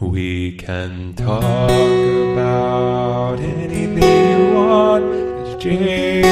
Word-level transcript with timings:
We 0.00 0.52
can 0.52 1.14
talk 1.14 1.42
about 1.42 3.40
anything 3.40 3.96
you 3.96 4.54
want. 4.54 5.04
It's 5.04 5.60
Jay 5.60 6.22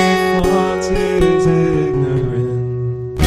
Flotz's 0.40 1.46
ignorance. 1.46 3.20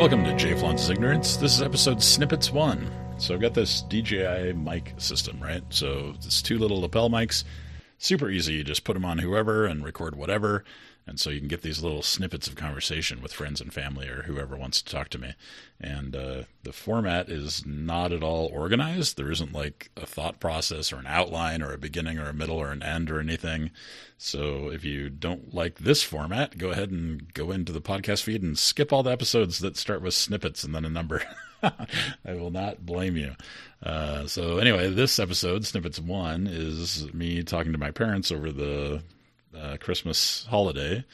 Welcome 0.00 0.24
to 0.24 0.34
Jay 0.36 0.54
Flounce's 0.54 0.90
Ignorance. 0.90 1.36
This 1.36 1.54
is 1.54 1.62
episode 1.62 2.02
Snippets 2.02 2.50
1. 2.50 2.90
So 3.18 3.34
I've 3.34 3.40
got 3.40 3.54
this 3.54 3.82
DJI 3.82 4.54
mic 4.54 4.94
system, 4.96 5.38
right? 5.40 5.62
So 5.70 6.14
it's 6.16 6.42
two 6.42 6.58
little 6.58 6.80
lapel 6.80 7.08
mics. 7.08 7.44
Super 7.98 8.30
easy. 8.30 8.54
You 8.54 8.64
just 8.64 8.82
put 8.82 8.94
them 8.94 9.04
on 9.04 9.18
whoever 9.18 9.64
and 9.64 9.84
record 9.84 10.16
whatever. 10.16 10.64
And 11.10 11.18
so 11.18 11.28
you 11.28 11.40
can 11.40 11.48
get 11.48 11.62
these 11.62 11.82
little 11.82 12.02
snippets 12.02 12.46
of 12.46 12.54
conversation 12.54 13.20
with 13.20 13.32
friends 13.32 13.60
and 13.60 13.74
family 13.74 14.06
or 14.06 14.22
whoever 14.22 14.56
wants 14.56 14.80
to 14.80 14.94
talk 14.94 15.08
to 15.08 15.18
me. 15.18 15.34
And 15.80 16.14
uh, 16.14 16.42
the 16.62 16.72
format 16.72 17.28
is 17.28 17.66
not 17.66 18.12
at 18.12 18.22
all 18.22 18.46
organized. 18.46 19.16
There 19.16 19.32
isn't 19.32 19.52
like 19.52 19.90
a 19.96 20.06
thought 20.06 20.38
process 20.38 20.92
or 20.92 21.00
an 21.00 21.08
outline 21.08 21.62
or 21.62 21.72
a 21.72 21.78
beginning 21.78 22.20
or 22.20 22.28
a 22.28 22.32
middle 22.32 22.58
or 22.58 22.70
an 22.70 22.84
end 22.84 23.10
or 23.10 23.18
anything. 23.18 23.72
So 24.18 24.70
if 24.70 24.84
you 24.84 25.10
don't 25.10 25.52
like 25.52 25.80
this 25.80 26.04
format, 26.04 26.56
go 26.56 26.70
ahead 26.70 26.92
and 26.92 27.34
go 27.34 27.50
into 27.50 27.72
the 27.72 27.80
podcast 27.80 28.22
feed 28.22 28.44
and 28.44 28.56
skip 28.56 28.92
all 28.92 29.02
the 29.02 29.10
episodes 29.10 29.58
that 29.58 29.76
start 29.76 30.02
with 30.02 30.14
snippets 30.14 30.62
and 30.62 30.72
then 30.72 30.84
a 30.84 30.88
number. 30.88 31.24
I 31.64 32.34
will 32.34 32.52
not 32.52 32.86
blame 32.86 33.16
you. 33.16 33.34
Uh, 33.82 34.28
so 34.28 34.58
anyway, 34.58 34.90
this 34.90 35.18
episode, 35.18 35.66
Snippets 35.66 35.98
One, 35.98 36.46
is 36.46 37.12
me 37.12 37.42
talking 37.42 37.72
to 37.72 37.78
my 37.78 37.90
parents 37.90 38.30
over 38.30 38.52
the 38.52 39.02
uh, 39.56 39.76
Christmas 39.78 40.46
holiday, 40.46 41.04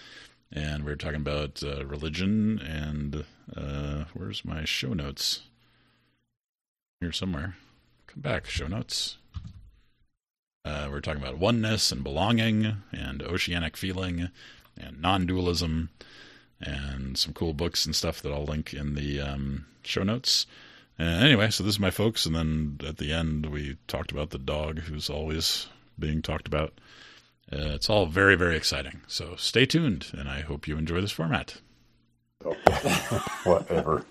and 0.53 0.85
we 0.85 0.93
are 0.93 0.97
talking 0.97 1.21
about 1.21 1.63
uh, 1.63 1.85
religion. 1.87 2.59
And 2.59 3.25
uh, 3.57 4.05
where's 4.15 4.45
my 4.45 4.65
show 4.65 4.93
notes? 4.93 5.43
Here 7.01 7.13
somewhere. 7.13 7.57
Come 8.07 8.23
back, 8.23 8.47
show 8.47 8.67
notes. 8.67 9.19
Uh, 10.65 10.89
we're 10.91 11.01
talking 11.01 11.23
about 11.23 11.39
oneness 11.39 11.93
and 11.93 12.03
belonging, 12.03 12.83
and 12.91 13.23
oceanic 13.23 13.77
feeling, 13.77 14.31
and 14.77 15.01
non-dualism, 15.01 15.91
and 16.61 17.17
some 17.17 17.33
cool 17.33 17.53
books 17.53 17.87
and 17.87 17.95
stuff 17.95 18.21
that 18.23 18.33
I'll 18.33 18.45
link 18.45 18.75
in 18.75 18.95
the 18.95 19.21
um, 19.21 19.67
show 19.83 20.03
notes. 20.03 20.47
And 20.99 21.23
anyway, 21.23 21.51
so 21.51 21.63
this 21.63 21.75
is 21.75 21.81
my 21.81 21.91
folks, 21.91 22.27
and 22.27 22.35
then 22.35 22.81
at 22.87 22.97
the 22.97 23.13
end 23.13 23.47
we 23.47 23.77
talked 23.87 24.11
about 24.11 24.31
the 24.31 24.39
dog 24.39 24.81
who's 24.81 25.11
always 25.11 25.69
being 25.99 26.23
talked 26.23 26.49
about. 26.49 26.73
Uh, 27.53 27.75
it's 27.75 27.89
all 27.89 28.07
very, 28.07 28.35
very 28.35 28.57
exciting. 28.57 29.01
So 29.07 29.37
stay 29.37 29.67
tuned, 29.67 30.09
and 30.13 30.29
I 30.29 30.41
hope 30.41 30.67
you 30.67 30.77
enjoy 30.77 31.01
this 31.01 31.13
format. 31.13 31.57
Whatever. 33.45 34.05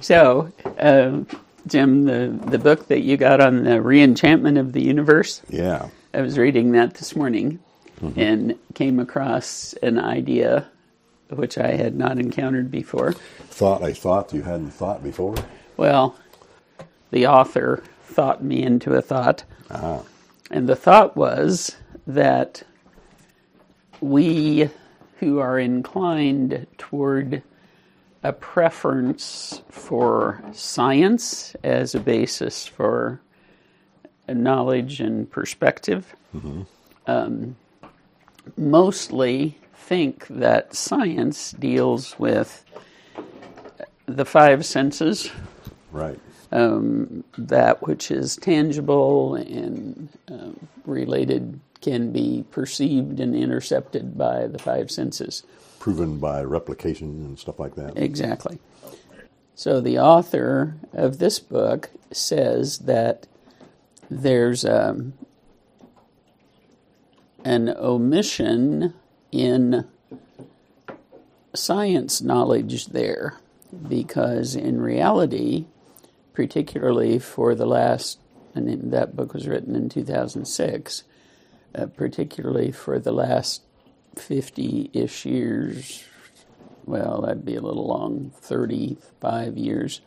So, 0.00 0.52
uh, 0.78 1.20
Jim, 1.66 2.04
the, 2.04 2.38
the 2.50 2.58
book 2.58 2.88
that 2.88 3.00
you 3.00 3.16
got 3.16 3.40
on 3.40 3.64
the 3.64 3.70
reenchantment 3.78 4.58
of 4.58 4.72
the 4.72 4.82
universe, 4.82 5.42
Yeah. 5.48 5.88
I 6.14 6.20
was 6.22 6.38
reading 6.38 6.72
that 6.72 6.94
this 6.94 7.14
morning 7.16 7.58
and 8.14 8.58
came 8.74 8.98
across 9.00 9.72
an 9.82 9.98
idea 9.98 10.66
which 11.30 11.58
I 11.58 11.72
had 11.72 11.94
not 11.96 12.18
encountered 12.18 12.70
before. 12.70 13.12
Thought 13.12 13.82
I 13.82 13.92
thought 13.92 14.32
you 14.32 14.42
hadn't 14.42 14.70
thought 14.70 15.02
before. 15.02 15.34
Well, 15.76 16.16
the 17.10 17.26
author 17.26 17.82
thought 18.16 18.42
me 18.42 18.62
into 18.62 18.94
a 18.94 19.02
thought. 19.02 19.44
Ah. 19.70 20.00
And 20.50 20.66
the 20.66 20.74
thought 20.74 21.18
was 21.18 21.76
that 22.06 22.62
we 24.00 24.70
who 25.18 25.38
are 25.38 25.58
inclined 25.58 26.66
toward 26.78 27.42
a 28.22 28.32
preference 28.32 29.60
for 29.68 30.42
science 30.52 31.54
as 31.62 31.94
a 31.94 32.00
basis 32.00 32.66
for 32.66 33.20
knowledge 34.28 34.98
and 35.00 35.30
perspective 35.30 36.16
um, 37.06 37.54
mostly 38.56 39.58
think 39.74 40.26
that 40.28 40.74
science 40.74 41.52
deals 41.52 42.18
with 42.18 42.64
the 44.06 44.24
five 44.24 44.64
senses 44.64 45.30
Right. 45.92 46.18
Um, 46.52 47.24
that 47.36 47.82
which 47.86 48.10
is 48.10 48.36
tangible 48.36 49.34
and 49.34 50.08
um, 50.28 50.68
related 50.84 51.60
can 51.80 52.12
be 52.12 52.44
perceived 52.50 53.20
and 53.20 53.34
intercepted 53.34 54.16
by 54.16 54.46
the 54.46 54.58
five 54.58 54.90
senses. 54.90 55.42
Proven 55.78 56.18
by 56.18 56.42
replication 56.42 57.24
and 57.24 57.38
stuff 57.38 57.58
like 57.58 57.74
that. 57.76 57.96
Exactly. 57.96 58.58
So 59.54 59.80
the 59.80 59.98
author 59.98 60.76
of 60.92 61.18
this 61.18 61.38
book 61.38 61.90
says 62.12 62.80
that 62.80 63.26
there's 64.10 64.64
um, 64.64 65.14
an 67.44 67.68
omission 67.70 68.94
in 69.32 69.86
science 71.54 72.20
knowledge 72.20 72.86
there 72.86 73.38
because 73.88 74.54
in 74.54 74.80
reality, 74.80 75.66
particularly 76.36 77.18
for 77.18 77.54
the 77.54 77.64
last, 77.64 78.20
and 78.54 78.92
that 78.92 79.16
book 79.16 79.32
was 79.32 79.48
written 79.48 79.74
in 79.74 79.88
2006, 79.88 81.04
uh, 81.74 81.86
particularly 81.86 82.70
for 82.70 82.98
the 82.98 83.10
last 83.10 83.62
50 84.16 84.90
ish 84.92 85.24
years, 85.24 86.04
well, 86.84 87.22
that'd 87.22 87.46
be 87.46 87.56
a 87.56 87.62
little 87.62 87.86
long, 87.86 88.32
35 88.38 89.56
years, 89.56 90.02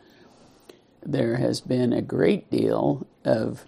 there 1.04 1.36
has 1.38 1.60
been 1.60 1.92
a 1.92 2.00
great 2.00 2.48
deal 2.48 3.08
of 3.24 3.64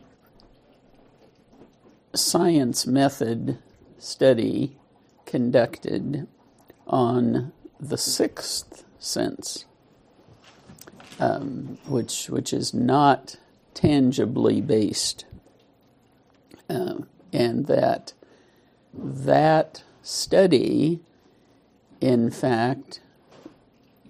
science 2.15 2.87
method 2.87 3.59
study 3.99 4.79
conducted 5.27 6.29
on 6.87 7.53
the 7.81 7.99
sixth 7.99 8.85
sense, 9.01 9.65
um, 11.21 11.79
which 11.87 12.29
which 12.29 12.53
is 12.53 12.75
not 12.75 13.37
tangibly 13.75 14.61
based, 14.61 15.25
Um 16.69 17.07
and 17.33 17.67
that 17.67 18.13
that 18.95 19.83
study, 20.03 21.01
in 22.01 22.31
fact, 22.31 23.01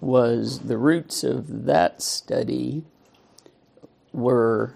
was 0.01 0.59
the 0.59 0.77
roots 0.77 1.23
of 1.23 1.65
that 1.65 2.01
study 2.01 2.83
were 4.11 4.75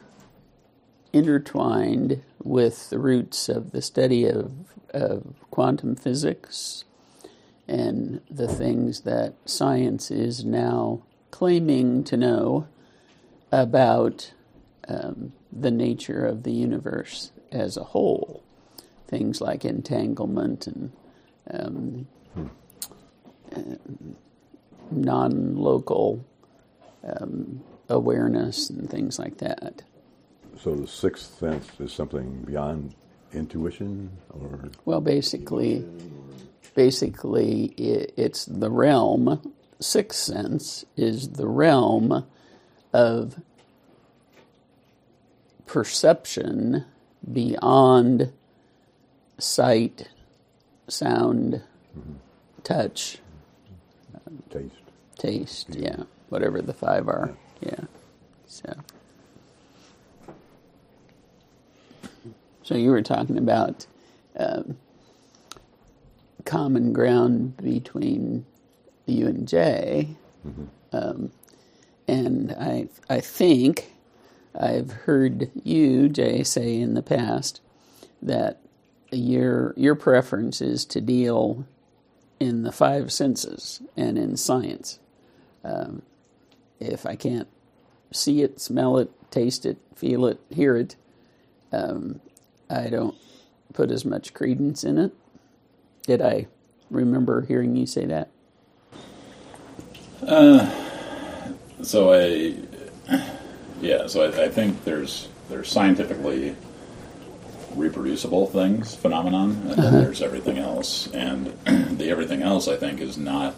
intertwined 1.12 2.24
with 2.44 2.90
the 2.90 3.00
roots 3.00 3.50
of 3.50 3.72
the 3.72 3.82
study 3.82 4.26
of, 4.26 4.54
of 4.92 5.36
quantum 5.52 5.96
physics 5.96 6.86
and 7.68 8.22
the 8.32 8.48
things 8.48 9.02
that 9.02 9.34
science 9.46 10.10
is 10.10 10.46
now 10.46 11.04
claiming 11.32 12.04
to 12.06 12.18
know 12.18 12.68
about 13.52 14.34
um, 14.88 15.34
the 15.52 15.72
nature 15.72 16.26
of 16.26 16.44
the 16.44 16.52
universe 16.52 17.32
as 17.52 17.78
a 17.78 17.84
whole. 17.84 18.44
Things 19.08 19.40
like 19.40 19.64
entanglement 19.64 20.68
and 20.68 20.92
um, 21.50 22.08
non 24.92 25.56
local 25.56 26.26
um, 27.04 27.64
awareness 27.90 28.70
and 28.70 28.90
things 28.90 29.18
like 29.18 29.38
that. 29.38 29.84
So 30.62 30.76
the 30.76 30.88
sixth 30.88 31.40
sense 31.40 31.68
is 31.80 31.94
something 31.94 32.44
beyond 32.44 32.96
intuition 33.32 34.12
or 34.30 34.70
Well, 34.86 35.02
basically, 35.02 35.86
basically, 36.76 37.74
i 37.78 38.08
it's 38.18 38.46
the 38.46 38.72
realm. 38.72 39.54
Sixth 39.80 40.20
sense 40.20 40.86
is 40.96 41.30
the 41.30 41.48
realm 41.48 42.26
of 42.94 43.40
perception 45.68 46.86
beyond 47.32 48.32
sight, 49.38 50.10
sound, 50.88 51.62
touch, 52.64 53.20
taste. 54.50 54.76
taste. 55.18 55.76
Yeah, 55.76 56.04
whatever 56.30 56.62
the 56.62 56.74
five 56.74 57.08
are. 57.08 57.36
Yeah. 57.62 57.82
So. 58.48 58.74
So 62.64 62.76
you 62.76 62.90
were 62.90 63.02
talking 63.02 63.38
about 63.38 63.86
um, 64.38 64.78
common 66.44 66.92
ground 66.94 67.56
between 67.58 68.46
you 69.08 69.28
and 69.28 69.48
Jay, 69.48 70.10
um, 70.94 71.32
and 72.08 72.54
I 72.60 72.90
I 73.10 73.22
think 73.22 73.94
I've 74.60 74.92
heard 74.92 75.52
you 75.64 76.10
Jay 76.10 76.44
say 76.44 76.80
in 76.80 76.96
the 76.96 77.04
past 77.04 77.62
that 78.22 78.62
your 79.12 79.74
your 79.78 79.96
preference 79.96 80.62
is 80.62 80.86
to 80.86 81.02
deal 81.02 81.66
in 82.40 82.64
the 82.64 82.72
five 82.72 83.12
senses 83.12 83.82
and 83.98 84.18
in 84.18 84.38
science. 84.38 85.00
Um, 85.64 86.04
if 86.80 87.06
I 87.06 87.16
can't 87.16 87.48
see 88.12 88.42
it, 88.44 88.62
smell 88.62 88.98
it, 88.98 89.12
taste 89.32 89.66
it, 89.66 89.78
feel 89.96 90.26
it, 90.26 90.40
hear 90.52 90.78
it. 90.78 90.96
Um, 91.72 92.22
I 92.70 92.90
don't 92.90 93.16
put 93.74 93.92
as 93.92 94.06
much 94.06 94.34
credence 94.34 94.84
in 94.84 94.98
it. 94.98 95.14
Did 96.04 96.22
I 96.22 96.48
remember 96.90 97.42
hearing 97.44 97.76
you 97.76 97.86
say 97.88 98.06
that? 98.06 98.30
Uh, 100.28 100.70
so 101.82 102.14
I, 102.14 102.56
yeah. 103.82 104.08
So 104.08 104.26
I, 104.26 104.44
I 104.44 104.50
think 104.50 104.84
there's 104.84 105.30
there's 105.50 105.72
scientifically 105.72 106.56
reproducible 107.76 108.48
things 108.48 108.96
phenomenon, 108.96 109.52
and 109.52 109.70
then 109.72 109.80
uh-huh. 109.80 110.02
there's 110.02 110.22
everything 110.22 110.58
else. 110.58 111.08
And 111.08 111.48
the 111.98 112.10
everything 112.10 112.42
else, 112.42 112.68
I 112.68 112.76
think, 112.76 113.00
is 113.00 113.18
not 113.18 113.56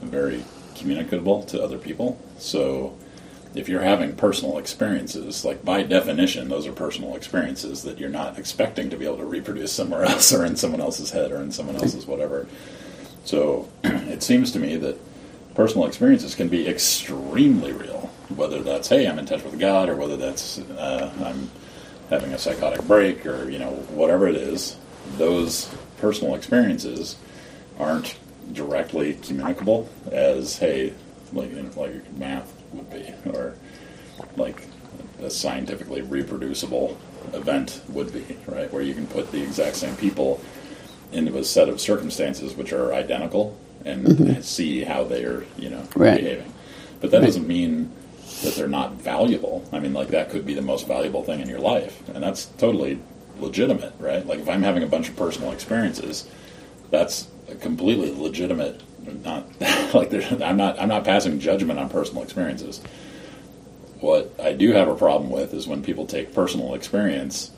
very 0.00 0.44
communicable 0.76 1.42
to 1.44 1.62
other 1.62 1.78
people. 1.78 2.20
So 2.38 2.96
if 3.54 3.68
you're 3.68 3.82
having 3.82 4.14
personal 4.14 4.58
experiences, 4.58 5.44
like 5.44 5.64
by 5.64 5.82
definition, 5.82 6.48
those 6.48 6.66
are 6.66 6.72
personal 6.72 7.16
experiences 7.16 7.82
that 7.84 7.98
you're 7.98 8.10
not 8.10 8.38
expecting 8.38 8.90
to 8.90 8.96
be 8.96 9.06
able 9.06 9.18
to 9.18 9.24
reproduce 9.24 9.72
somewhere 9.72 10.02
else 10.04 10.32
or 10.32 10.44
in 10.44 10.56
someone 10.56 10.80
else's 10.80 11.10
head 11.10 11.32
or 11.32 11.40
in 11.40 11.50
someone 11.50 11.76
else's 11.76 12.06
whatever. 12.06 12.46
So 13.24 13.68
it 13.84 14.22
seems 14.22 14.52
to 14.52 14.58
me 14.58 14.76
that 14.76 14.98
personal 15.54 15.86
experiences 15.86 16.34
can 16.34 16.48
be 16.48 16.68
extremely 16.68 17.72
real, 17.72 18.10
whether 18.34 18.62
that's 18.62 18.88
hey, 18.88 19.06
I'm 19.06 19.18
in 19.18 19.26
touch 19.26 19.44
with 19.44 19.58
God, 19.58 19.88
or 19.88 19.96
whether 19.96 20.16
that's 20.16 20.58
uh, 20.58 21.12
I'm 21.24 21.50
having 22.10 22.32
a 22.32 22.38
psychotic 22.38 22.82
break, 22.86 23.24
or 23.26 23.48
you 23.48 23.58
know 23.58 23.70
whatever 23.90 24.28
it 24.28 24.36
is. 24.36 24.76
Those 25.16 25.72
personal 25.98 26.34
experiences 26.34 27.16
aren't 27.78 28.16
directly 28.52 29.14
communicable 29.14 29.88
as 30.10 30.58
hey, 30.58 30.92
like 31.32 31.50
like 31.76 32.12
math 32.14 32.52
would 32.72 32.90
be, 32.90 33.14
or 33.30 33.56
like 34.36 34.66
a 35.20 35.30
scientifically 35.30 36.02
reproducible 36.02 36.98
event 37.32 37.80
would 37.88 38.12
be, 38.12 38.36
right? 38.46 38.72
Where 38.72 38.82
you 38.82 38.94
can 38.94 39.06
put 39.06 39.30
the 39.32 39.42
exact 39.42 39.76
same 39.76 39.96
people 39.96 40.40
into 41.12 41.38
a 41.38 41.44
set 41.44 41.68
of 41.68 41.80
circumstances 41.80 42.54
which 42.54 42.72
are 42.72 42.92
identical 42.92 43.56
and 43.84 44.06
mm-hmm. 44.06 44.40
see 44.40 44.84
how 44.84 45.04
they 45.04 45.24
are, 45.24 45.44
you 45.58 45.70
know, 45.70 45.82
Right. 45.94 46.20
behaving. 46.20 46.52
But 47.00 47.10
that 47.10 47.22
doesn't 47.22 47.46
mean 47.46 47.90
that 48.42 48.54
they're 48.54 48.68
not 48.68 48.94
valuable. 48.94 49.64
I 49.72 49.78
mean, 49.80 49.92
like 49.92 50.08
that 50.08 50.30
could 50.30 50.46
be 50.46 50.54
the 50.54 50.62
most 50.62 50.86
valuable 50.86 51.22
thing 51.22 51.40
in 51.40 51.48
your 51.48 51.58
life, 51.58 52.02
and 52.08 52.22
that's 52.22 52.46
totally 52.58 52.98
legitimate, 53.38 53.92
right? 53.98 54.26
Like 54.26 54.38
if 54.38 54.48
I'm 54.48 54.62
having 54.62 54.82
a 54.82 54.86
bunch 54.86 55.08
of 55.08 55.16
personal 55.16 55.52
experiences, 55.52 56.26
that's 56.90 57.28
a 57.48 57.54
completely 57.54 58.12
legitimate. 58.12 58.82
Not 59.22 59.46
like 59.94 60.12
I'm 60.40 60.56
not 60.56 60.80
I'm 60.80 60.88
not 60.88 61.04
passing 61.04 61.38
judgment 61.40 61.78
on 61.78 61.88
personal 61.90 62.22
experiences. 62.22 62.80
What 64.00 64.34
I 64.42 64.52
do 64.52 64.72
have 64.72 64.88
a 64.88 64.94
problem 64.94 65.30
with 65.30 65.54
is 65.54 65.66
when 65.66 65.82
people 65.82 66.06
take 66.06 66.34
personal 66.34 66.74
experience 66.74 67.50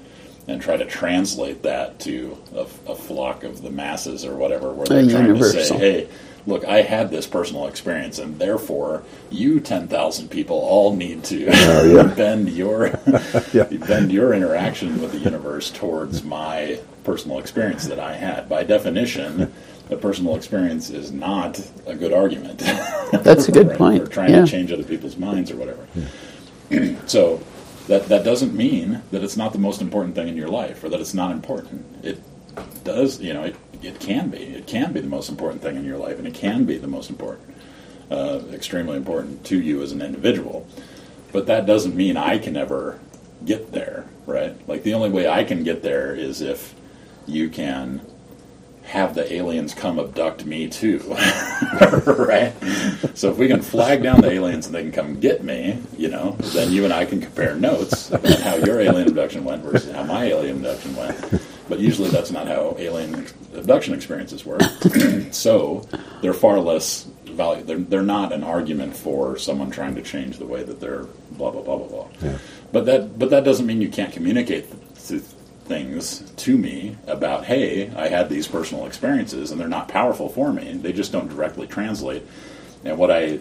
and 0.49 0.63
try 0.63 0.77
to 0.77 0.85
translate 0.85 1.63
that 1.63 1.99
to 2.01 2.39
a, 2.55 2.61
a 2.91 2.95
flock 2.95 3.43
of 3.45 3.63
the 3.63 3.71
masses 3.71 4.25
or 4.25 4.37
whatever, 4.37 4.73
where 4.73 4.87
they're 4.87 5.09
trying 5.11 5.35
to 5.35 5.45
say, 5.65 5.77
"Hey, 5.77 6.09
look, 6.47 6.65
I 6.65 6.83
had 6.83 7.11
this 7.11 7.27
personal 7.27 7.67
experience, 7.67 8.19
and 8.19 8.39
therefore, 8.39 9.03
you 9.31 9.59
ten 9.61 9.89
thousand 9.89 10.29
people 10.31 10.57
all 10.59 10.95
need 10.95 11.25
to 11.25 11.47
oh, 11.53 11.85
yeah. 11.97 12.03
bend 12.17 12.51
your 12.51 12.99
Yeah. 13.53 13.65
bend 13.65 14.13
your 14.13 14.33
interaction 14.35 15.01
with 15.03 15.13
the 15.13 15.19
universe 15.19 15.71
towards 15.71 16.23
my 16.23 16.79
personal 17.05 17.39
experience 17.39 17.87
that 17.89 17.99
I 17.99 18.15
had. 18.15 18.49
By 18.49 18.63
definition." 18.65 19.53
The 19.89 19.97
personal 19.97 20.35
experience 20.35 20.91
is 20.91 21.13
not 21.13 21.61
a 21.87 21.95
good 21.95 22.13
argument. 22.13 22.59
That's 23.23 23.47
a 23.47 23.53
good 23.53 23.69
Right? 23.69 23.79
point. 23.79 24.03
Or 24.03 24.07
trying 24.09 24.31
Yeah. 24.33 24.41
to 24.45 24.47
change 24.51 24.73
other 24.73 24.83
people's 24.83 25.17
minds 25.17 25.53
or 25.53 25.55
whatever. 25.55 25.87
so 27.07 27.39
that 27.87 28.07
that 28.09 28.25
doesn't 28.25 28.55
mean 28.55 29.03
that 29.11 29.23
it's 29.23 29.37
not 29.37 29.53
the 29.53 29.59
most 29.59 29.81
important 29.81 30.15
thing 30.15 30.29
in 30.29 30.37
your 30.37 30.49
life 30.49 30.83
or 30.83 30.89
that 30.89 31.01
it's 31.01 31.15
not 31.15 31.31
important. 31.33 31.85
It 32.05 32.21
does, 32.85 33.21
you 33.21 33.33
know, 33.33 33.45
it, 33.45 33.57
it 33.83 34.01
can 34.01 34.31
be. 34.31 34.39
It 34.39 34.67
can 34.67 34.93
be 34.93 35.01
the 35.01 35.09
most 35.09 35.29
important 35.29 35.63
thing 35.63 35.77
in 35.77 35.85
your 35.85 35.99
life, 35.99 36.19
and 36.19 36.27
it 36.27 36.35
can 36.35 36.65
be 36.65 36.79
the 36.79 36.89
most 36.89 37.11
important, 37.11 37.57
uh, 38.11 38.41
extremely 38.53 38.97
important 38.97 39.45
to 39.47 39.61
you 39.61 39.83
as 39.83 39.93
an 39.93 40.03
individual. 40.03 40.67
But 41.33 41.47
that 41.47 41.67
doesn't 41.67 41.95
mean 41.95 42.17
I 42.17 42.39
can 42.39 42.57
ever 42.57 42.99
get 43.45 43.73
there, 43.73 44.07
right? 44.27 44.57
Like 44.69 44.83
the 44.83 44.95
only 44.95 45.11
way 45.11 45.29
I 45.29 45.45
can 45.45 45.63
get 45.65 45.83
there 45.83 46.15
is 46.15 46.41
if 46.41 46.75
you 47.27 47.49
can 47.51 48.01
have 48.87 49.15
the 49.15 49.33
aliens 49.33 49.75
come 49.75 49.99
abduct 49.99 50.47
me 50.47 50.69
too, 50.69 50.99
right? 52.07 52.53
So 53.15 53.31
if 53.31 53.37
we 53.37 53.49
can 53.49 53.61
flag 53.61 54.03
down 54.03 54.21
the 54.21 54.31
aliens 54.31 54.67
and 54.67 54.75
they 54.75 54.83
can 54.83 54.93
come 54.93 55.21
get 55.21 55.43
me, 55.43 55.79
you 55.99 56.09
know, 56.09 56.37
then 56.55 56.71
you 56.71 56.85
and 56.85 56.93
I 56.93 57.05
can 57.05 57.21
compare 57.21 57.57
notes 57.57 58.11
about 58.13 58.39
how 58.41 58.55
your 58.57 58.81
alien 58.81 59.09
abduction 59.09 59.45
went 59.45 59.63
versus 59.65 59.93
how 59.93 60.05
my 60.05 60.27
alien 60.27 60.59
abduction 60.59 60.95
went. 60.95 61.43
But 61.69 61.81
usually 61.81 62.11
that's 62.11 62.31
not 62.31 62.47
how 62.47 62.77
alien 62.79 63.27
abduction 63.55 63.93
experiences 63.93 64.47
work. 64.47 64.63
so 65.33 65.87
they're 66.23 66.33
far 66.33 66.61
less 66.61 67.09
value. 67.25 67.65
They're, 67.65 67.79
they're 67.79 68.03
not 68.03 68.33
an 68.33 68.45
argument 68.45 68.97
for 68.97 69.37
someone 69.37 69.71
trying 69.71 69.97
to 69.97 70.03
change 70.03 70.39
the 70.39 70.47
way 70.47 70.63
that 70.63 70.81
they're 70.81 71.07
blah 71.33 71.51
blah 71.51 71.63
blah 71.63 71.77
blah 71.79 71.89
blah. 71.89 72.09
Yeah. 72.23 72.39
But 72.73 72.87
that 72.87 73.19
but 73.19 73.31
that 73.31 73.43
doesn't 73.43 73.67
mean 73.67 73.83
you 73.83 73.89
can't 73.89 74.13
communicate 74.13 74.67
th- 75.09 75.23
things 75.67 76.21
to 76.37 76.57
me 76.57 76.97
about 77.07 77.45
hey, 77.45 77.91
I 77.97 78.09
had 78.09 78.29
these 78.29 78.49
personal 78.49 78.87
experiences 78.87 79.51
and 79.51 79.61
they're 79.61 79.69
not 79.69 79.89
powerful 79.89 80.29
for 80.29 80.53
me. 80.53 80.73
They 80.75 80.93
just 80.93 81.13
don't 81.13 81.29
directly 81.29 81.67
translate. 81.67 82.23
And 82.85 82.99
what 82.99 83.11
I 83.11 83.37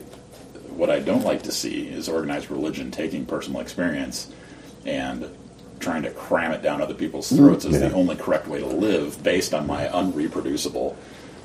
what 0.75 0.89
I 0.89 0.99
don't 0.99 1.23
like 1.23 1.43
to 1.43 1.51
see 1.51 1.87
is 1.87 2.09
organized 2.09 2.51
religion 2.51 2.91
taking 2.91 3.25
personal 3.25 3.61
experience 3.61 4.31
and 4.85 5.29
trying 5.79 6.03
to 6.03 6.11
cram 6.11 6.51
it 6.51 6.61
down 6.61 6.81
other 6.81 6.93
people's 6.93 7.31
mm, 7.31 7.37
throats 7.37 7.65
as 7.65 7.73
Yeah. 7.73 7.89
the 7.89 7.93
only 7.93 8.15
correct 8.15 8.47
way 8.47 8.59
to 8.59 8.65
live 8.67 9.21
based 9.23 9.53
on 9.53 9.67
my 9.67 9.87
unreproducible, 9.87 10.95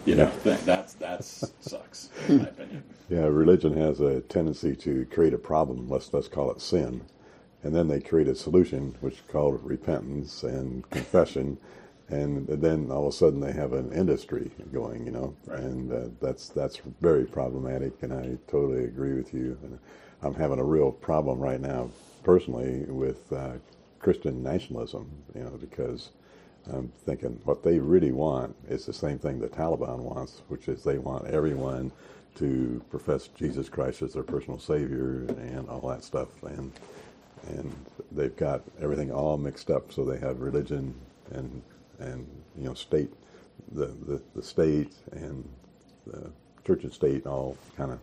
you 0.05 0.15
know, 0.17 0.27
thing. 0.27 0.59
That's 0.65 0.95
that's 0.95 1.53
sucks, 1.61 2.11
in 2.29 2.39
my 2.39 2.45
opinion. 2.49 2.83
Yeah, 3.09 3.25
religion 3.27 3.77
has 3.77 4.01
a 4.01 4.21
tendency 4.23 4.75
to 4.77 5.05
create 5.07 5.35
a 5.35 5.39
problem. 5.39 5.89
Let's 5.89 6.13
let's 6.13 6.29
call 6.29 6.51
it 6.53 6.61
sin, 6.61 7.03
and 7.63 7.75
then 7.75 7.89
they 7.89 8.01
create 8.01 8.29
a 8.29 8.35
solution, 8.35 8.95
which 9.01 9.15
is 9.15 9.21
called 9.29 9.61
repentance 9.65 10.43
and 10.43 10.89
confession, 10.91 11.59
and 12.09 12.47
then 12.49 12.91
all 12.91 13.07
of 13.07 13.13
a 13.15 13.17
sudden 13.17 13.41
they 13.41 13.53
have 13.53 13.73
an 13.73 13.93
industry 13.93 14.51
going, 14.73 15.07
you 15.07 15.13
know, 15.13 15.35
Right. 15.47 15.61
and 15.61 15.93
uh, 15.93 16.09
that's 16.21 16.49
that's 16.49 16.81
very 17.01 17.25
problematic. 17.25 18.03
And 18.03 18.13
I 18.13 18.37
totally 18.51 18.85
agree 18.85 19.15
with 19.15 19.33
you. 19.33 19.59
And 19.63 19.79
I'm 20.23 20.35
having 20.35 20.59
a 20.59 20.65
real 20.65 20.91
problem 20.91 21.39
right 21.39 21.61
now, 21.61 21.91
personally, 22.25 22.85
with 22.89 23.33
uh, 23.33 23.53
Christian 24.01 24.43
nationalism, 24.43 25.11
you 25.35 25.43
know, 25.43 25.57
because. 25.61 26.11
I'm 26.71 26.93
thinking 27.07 27.41
what 27.45 27.63
they 27.63 27.79
really 27.79 28.13
want 28.13 28.55
is 28.69 28.85
the 28.85 28.93
same 28.93 29.19
thing 29.19 29.41
the 29.41 29.49
Taliban 29.49 30.01
wants, 30.01 30.43
which 30.49 30.69
is 30.69 30.85
they 30.85 30.99
want 30.99 31.27
everyone 31.27 31.91
to 32.37 32.83
profess 32.91 33.29
Jesus 33.29 33.69
Christ 33.71 34.03
as 34.03 34.13
their 34.13 34.23
personal 34.23 34.59
Savior 34.59 35.25
and 35.39 35.69
all 35.71 35.89
that 35.89 36.05
stuff, 36.05 36.29
and 36.43 36.71
and 37.49 37.75
they've 38.13 38.37
got 38.37 38.63
everything 38.81 39.11
all 39.13 39.39
mixed 39.39 39.71
up. 39.71 39.93
So 39.93 40.05
they 40.05 40.19
have 40.19 40.41
religion 40.41 40.95
and 41.33 41.63
and 41.99 42.27
you 42.57 42.65
know 42.65 42.75
state, 42.75 43.13
the 43.73 43.87
the, 43.87 44.23
the 44.35 44.43
state 44.43 44.93
and 45.13 45.49
the 46.07 46.31
church 46.67 46.85
and 46.85 46.93
state 46.93 47.27
all 47.27 47.57
kind 47.77 47.93
of. 47.93 47.99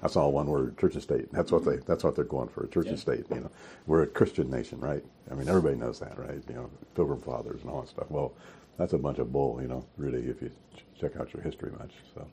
That's 0.00 0.16
all 0.16 0.32
one 0.32 0.48
word, 0.48 0.76
church 0.78 0.94
and 0.94 1.02
state. 1.02 1.32
That's 1.32 1.52
what 1.52 1.64
they. 1.64 1.76
That's 1.76 2.02
what 2.02 2.16
they're 2.16 2.24
going 2.24 2.48
for, 2.48 2.66
church 2.66 2.88
and 2.88 2.98
state. 2.98 3.24
You 3.30 3.40
know, 3.40 3.50
we're 3.86 4.02
a 4.02 4.06
Christian 4.06 4.50
nation, 4.50 4.80
right? 4.80 5.04
I 5.30 5.34
mean, 5.34 5.48
everybody 5.48 5.76
knows 5.76 6.00
that, 6.00 6.18
right? 6.18 6.42
You 6.48 6.54
know, 6.54 6.70
Pilgrim 6.96 7.20
Fathers 7.20 7.60
and 7.62 7.70
all 7.70 7.82
that 7.82 7.88
stuff. 7.88 8.10
Well, 8.10 8.32
that's 8.78 8.94
a 8.94 8.98
bunch 8.98 9.18
of 9.18 9.32
bull, 9.32 9.60
you 9.62 9.68
know. 9.68 9.84
Really, 9.96 10.24
if 10.28 10.42
you 10.42 10.50
ch- 10.76 10.84
check 11.00 11.16
out 11.16 11.32
your 11.32 11.42
history 11.42 11.70
much, 11.78 11.92
so. 12.14 12.26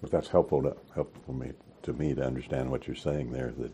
But, 0.00 0.10
that's 0.12 0.28
helpful 0.28 0.62
to 0.62 0.76
helpful 0.94 1.22
for 1.26 1.32
me 1.32 1.52
to 1.82 1.92
me 1.92 2.14
to 2.14 2.24
understand 2.24 2.70
what 2.70 2.86
you're 2.86 2.96
saying 2.96 3.32
there. 3.32 3.52
That 3.58 3.72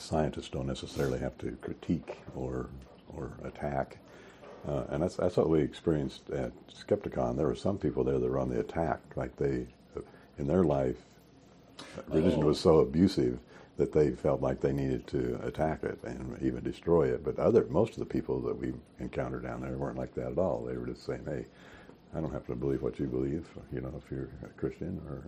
scientists 0.00 0.48
don't 0.48 0.66
necessarily 0.66 1.18
have 1.18 1.36
to 1.38 1.52
critique 1.62 2.18
or 2.34 2.68
or 3.16 3.32
attack. 3.44 3.98
Uh, 4.68 4.84
and 4.90 5.02
that's 5.02 5.16
that's 5.16 5.36
what 5.36 5.48
we 5.48 5.60
experienced 5.60 6.28
at 6.30 6.52
Skepticon. 6.68 7.36
There 7.36 7.46
were 7.46 7.54
some 7.54 7.78
people 7.78 8.02
there 8.04 8.18
that 8.18 8.30
were 8.30 8.38
on 8.38 8.48
the 8.48 8.60
attack, 8.60 9.00
like 9.14 9.36
they, 9.36 9.66
in 10.38 10.46
their 10.46 10.64
life, 10.64 10.96
religion 12.08 12.42
Oh. 12.42 12.46
was 12.46 12.58
so 12.60 12.78
abusive 12.80 13.38
that 13.76 13.92
they 13.92 14.10
felt 14.10 14.40
like 14.40 14.60
they 14.60 14.72
needed 14.72 15.06
to 15.08 15.38
attack 15.44 15.84
it 15.84 15.98
and 16.04 16.36
even 16.42 16.64
destroy 16.64 17.08
it. 17.08 17.22
But 17.22 17.38
other 17.38 17.66
most 17.68 17.92
of 17.92 17.98
the 17.98 18.06
people 18.06 18.40
that 18.40 18.58
we 18.58 18.72
encountered 18.98 19.42
down 19.42 19.60
there 19.60 19.76
weren't 19.76 19.98
like 19.98 20.14
that 20.14 20.32
at 20.32 20.38
all. 20.38 20.64
They 20.64 20.76
were 20.76 20.86
just 20.86 21.04
saying, 21.04 21.24
"Hey, 21.26 21.44
I 22.14 22.20
don't 22.20 22.32
have 22.32 22.46
to 22.46 22.54
believe 22.56 22.82
what 22.82 22.98
you 22.98 23.06
believe. 23.06 23.46
You 23.72 23.82
know, 23.82 23.92
if 24.02 24.10
you're 24.10 24.30
a 24.44 24.48
Christian 24.58 25.00
or 25.08 25.22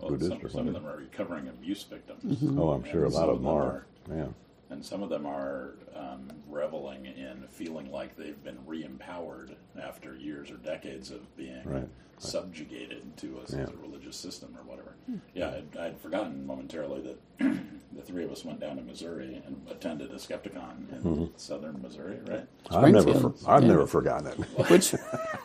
Well, 0.00 0.10
Buddhist 0.10 0.30
some, 0.30 0.44
or 0.44 0.48
some 0.48 0.68
of 0.68 0.74
them 0.74 0.86
are 0.86 0.96
recovering 0.96 1.48
abuse 1.48 1.82
victims. 1.84 2.42
Oh, 2.58 2.70
I'm 2.70 2.84
sure 2.84 3.04
a 3.04 3.08
lot 3.08 3.28
of 3.28 3.38
them 3.38 3.46
are. 3.48 3.84
Yeah. 4.10 4.26
and 4.70 4.84
some 4.84 5.02
of 5.02 5.08
them 5.10 5.26
are 5.26 5.74
um, 5.96 6.30
reveling 6.48 7.04
in 7.06 7.44
feeling 7.50 7.90
like 7.92 8.16
they've 8.16 8.42
been 8.42 8.58
re-empowered 8.66 9.54
after 9.80 10.16
years 10.16 10.50
or 10.50 10.56
decades 10.56 11.10
of 11.10 11.36
being 11.36 11.60
Right. 11.64 11.88
subjugated 12.18 13.16
to 13.18 13.38
us 13.40 13.52
Yeah. 13.52 13.64
a 13.66 13.82
religious 13.86 14.16
system 14.16 14.56
or 14.56 14.62
whatever. 14.68 14.94
Yeah, 15.34 15.48
I'd, 15.56 15.76
I'd 15.76 15.98
forgotten 16.00 16.46
momentarily 16.46 17.02
that 17.02 17.18
the 17.96 18.02
three 18.02 18.24
of 18.24 18.30
us 18.30 18.44
went 18.44 18.60
down 18.60 18.76
to 18.76 18.82
Missouri 18.82 19.42
and 19.44 19.60
attended 19.68 20.10
a 20.12 20.16
Skepticon 20.16 20.92
in 20.92 21.02
Mm-hmm. 21.02 21.24
southern 21.36 21.80
Missouri, 21.82 22.18
right? 22.28 22.46
I've 22.70 22.92
never, 22.92 23.14
for, 23.14 23.34
I've 23.48 23.62
Yeah. 23.62 23.68
never 23.68 23.86
forgotten 23.86 24.28
it. 24.28 24.34
Which 24.70 24.94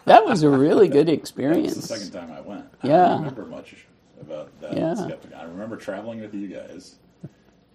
that 0.06 0.24
was 0.26 0.44
a 0.44 0.50
really 0.50 0.88
good 0.88 1.08
That 1.08 1.12
was 1.22 1.32
the 1.34 1.42
experience. 1.42 1.86
second 1.86 2.12
time 2.12 2.32
I 2.32 2.42
went. 2.42 2.66
I 2.84 2.88
Yeah. 2.88 3.08
don't 3.08 3.20
remember 3.20 3.46
much 3.46 3.86
about 4.22 4.60
that 4.62 4.74
Yeah. 4.76 4.94
Skepticon. 4.94 5.38
I 5.38 5.44
remember 5.44 5.76
traveling 5.78 6.22
with 6.22 6.34
you 6.34 6.48
guys, 6.48 6.96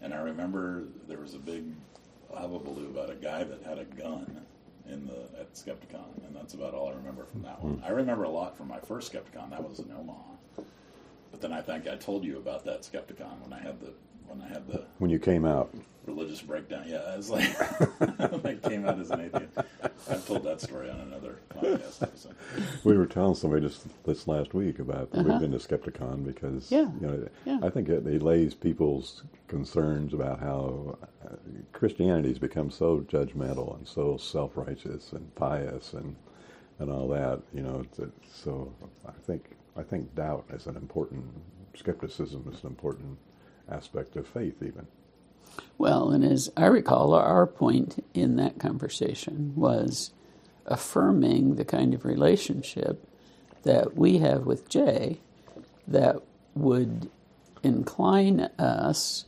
and 0.01 0.13
I 0.15 0.21
remember 0.21 0.85
there 1.09 1.19
was 1.19 1.35
a 1.35 1.39
big 1.39 1.65
hullabaloo 2.33 2.87
about 2.91 3.11
a 3.11 3.15
guy 3.17 3.45
that 3.45 3.63
had 3.63 3.79
a 3.79 3.85
gun 3.85 4.41
in 4.89 5.07
the 5.07 5.23
at 5.41 5.53
Skepticon, 5.55 6.25
and 6.27 6.35
that's 6.35 6.55
about 6.55 6.75
all 6.75 6.89
I 6.89 6.93
remember 6.93 7.25
from 7.25 7.43
that 7.43 7.63
one. 7.63 7.75
Hmm. 7.75 7.85
I 7.85 7.91
remember 7.91 8.25
a 8.25 8.31
lot 8.31 8.57
from 8.57 8.69
my 8.69 8.81
first 8.81 9.13
Skepticon. 9.13 9.51
That 9.51 9.69
was 9.69 9.79
in 9.81 9.91
Omaha. 9.93 10.19
But 11.31 11.41
then 11.41 11.53
I 11.53 11.61
think 11.63 11.87
I 11.87 11.97
told 11.97 12.25
you 12.25 12.39
about 12.39 12.65
that 12.65 12.83
Skepticon 12.83 13.41
when 13.43 13.53
I 13.53 13.61
had 13.61 13.81
the 13.81 13.93
when 14.31 14.43
I 14.43 14.49
had 14.49 14.67
the 14.69 14.85
When 14.99 15.11
you 15.11 15.19
came 15.19 15.45
out, 15.45 15.75
religious 16.07 16.41
breakdown. 16.41 16.85
Yeah, 16.89 16.99
I 17.09 17.17
was 17.17 17.31
like 17.31 17.49
I 18.45 18.55
came 18.69 18.87
out 18.87 18.99
as 18.99 19.11
an 19.11 19.21
atheist. 19.21 19.59
I've 20.11 20.27
told 20.27 20.45
that 20.45 20.61
story 20.61 20.91
on 20.91 20.99
another 21.01 21.37
podcast. 21.55 22.03
episode. 22.03 22.35
we 22.85 22.97
were 22.97 23.07
telling 23.07 23.35
somebody 23.35 23.63
just 23.67 23.87
this 24.05 24.27
last 24.27 24.55
week 24.55 24.79
about 24.79 25.13
we've 25.13 25.27
been 25.39 25.53
to 25.53 25.59
Skepticon 25.59 26.25
because 26.25 26.73
Uh-huh. 26.73 26.83
Yeah. 27.01 27.01
you 27.01 27.07
know 27.19 27.29
Yeah. 27.45 27.59
I 27.63 27.71
think 27.71 27.89
it 27.89 28.07
allays 28.07 28.55
people's 28.55 29.23
concerns 29.47 30.15
about 30.15 30.41
how 30.41 30.99
uh, 31.25 31.37
Christianity's 31.73 32.39
become 32.39 32.71
so 32.71 33.01
judgmental 33.01 33.77
and 33.77 33.87
so 33.87 34.17
self-righteous 34.17 35.13
and 35.13 35.33
pious 35.35 35.93
and 35.93 36.17
and 36.79 36.91
all 36.91 37.09
that. 37.09 37.41
You 37.53 37.63
know, 37.63 37.81
it's, 37.85 37.99
it's, 37.99 38.43
so 38.43 38.73
I 39.07 39.13
think 39.27 39.51
I 39.77 39.83
think 39.83 40.15
doubt 40.15 40.47
is 40.53 40.67
an 40.67 40.77
important 40.77 41.25
skepticism 41.77 42.51
is 42.53 42.63
an 42.63 42.69
important 42.69 43.19
aspect 43.71 44.17
of 44.17 44.27
faith 44.27 44.63
even. 44.63 44.87
Well, 45.79 46.11
and 46.11 46.25
as 46.25 46.51
I 46.57 46.67
recall, 46.67 47.15
our 47.15 47.47
point 47.47 48.05
in 48.15 48.37
that 48.37 48.59
conversation 48.59 49.53
was 49.57 50.13
affirming 50.67 51.57
the 51.57 51.65
kind 51.65 51.95
of 51.95 52.05
relationship 52.05 53.07
that 53.63 53.97
we 53.97 54.19
have 54.19 54.47
with 54.47 54.69
Jay 54.69 55.21
that 55.87 56.17
would 56.55 57.11
incline 57.63 58.49
us 58.59 59.27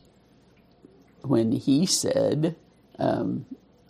when 1.21 1.51
he 1.51 1.85
said, 1.85 2.55
um, 2.99 3.45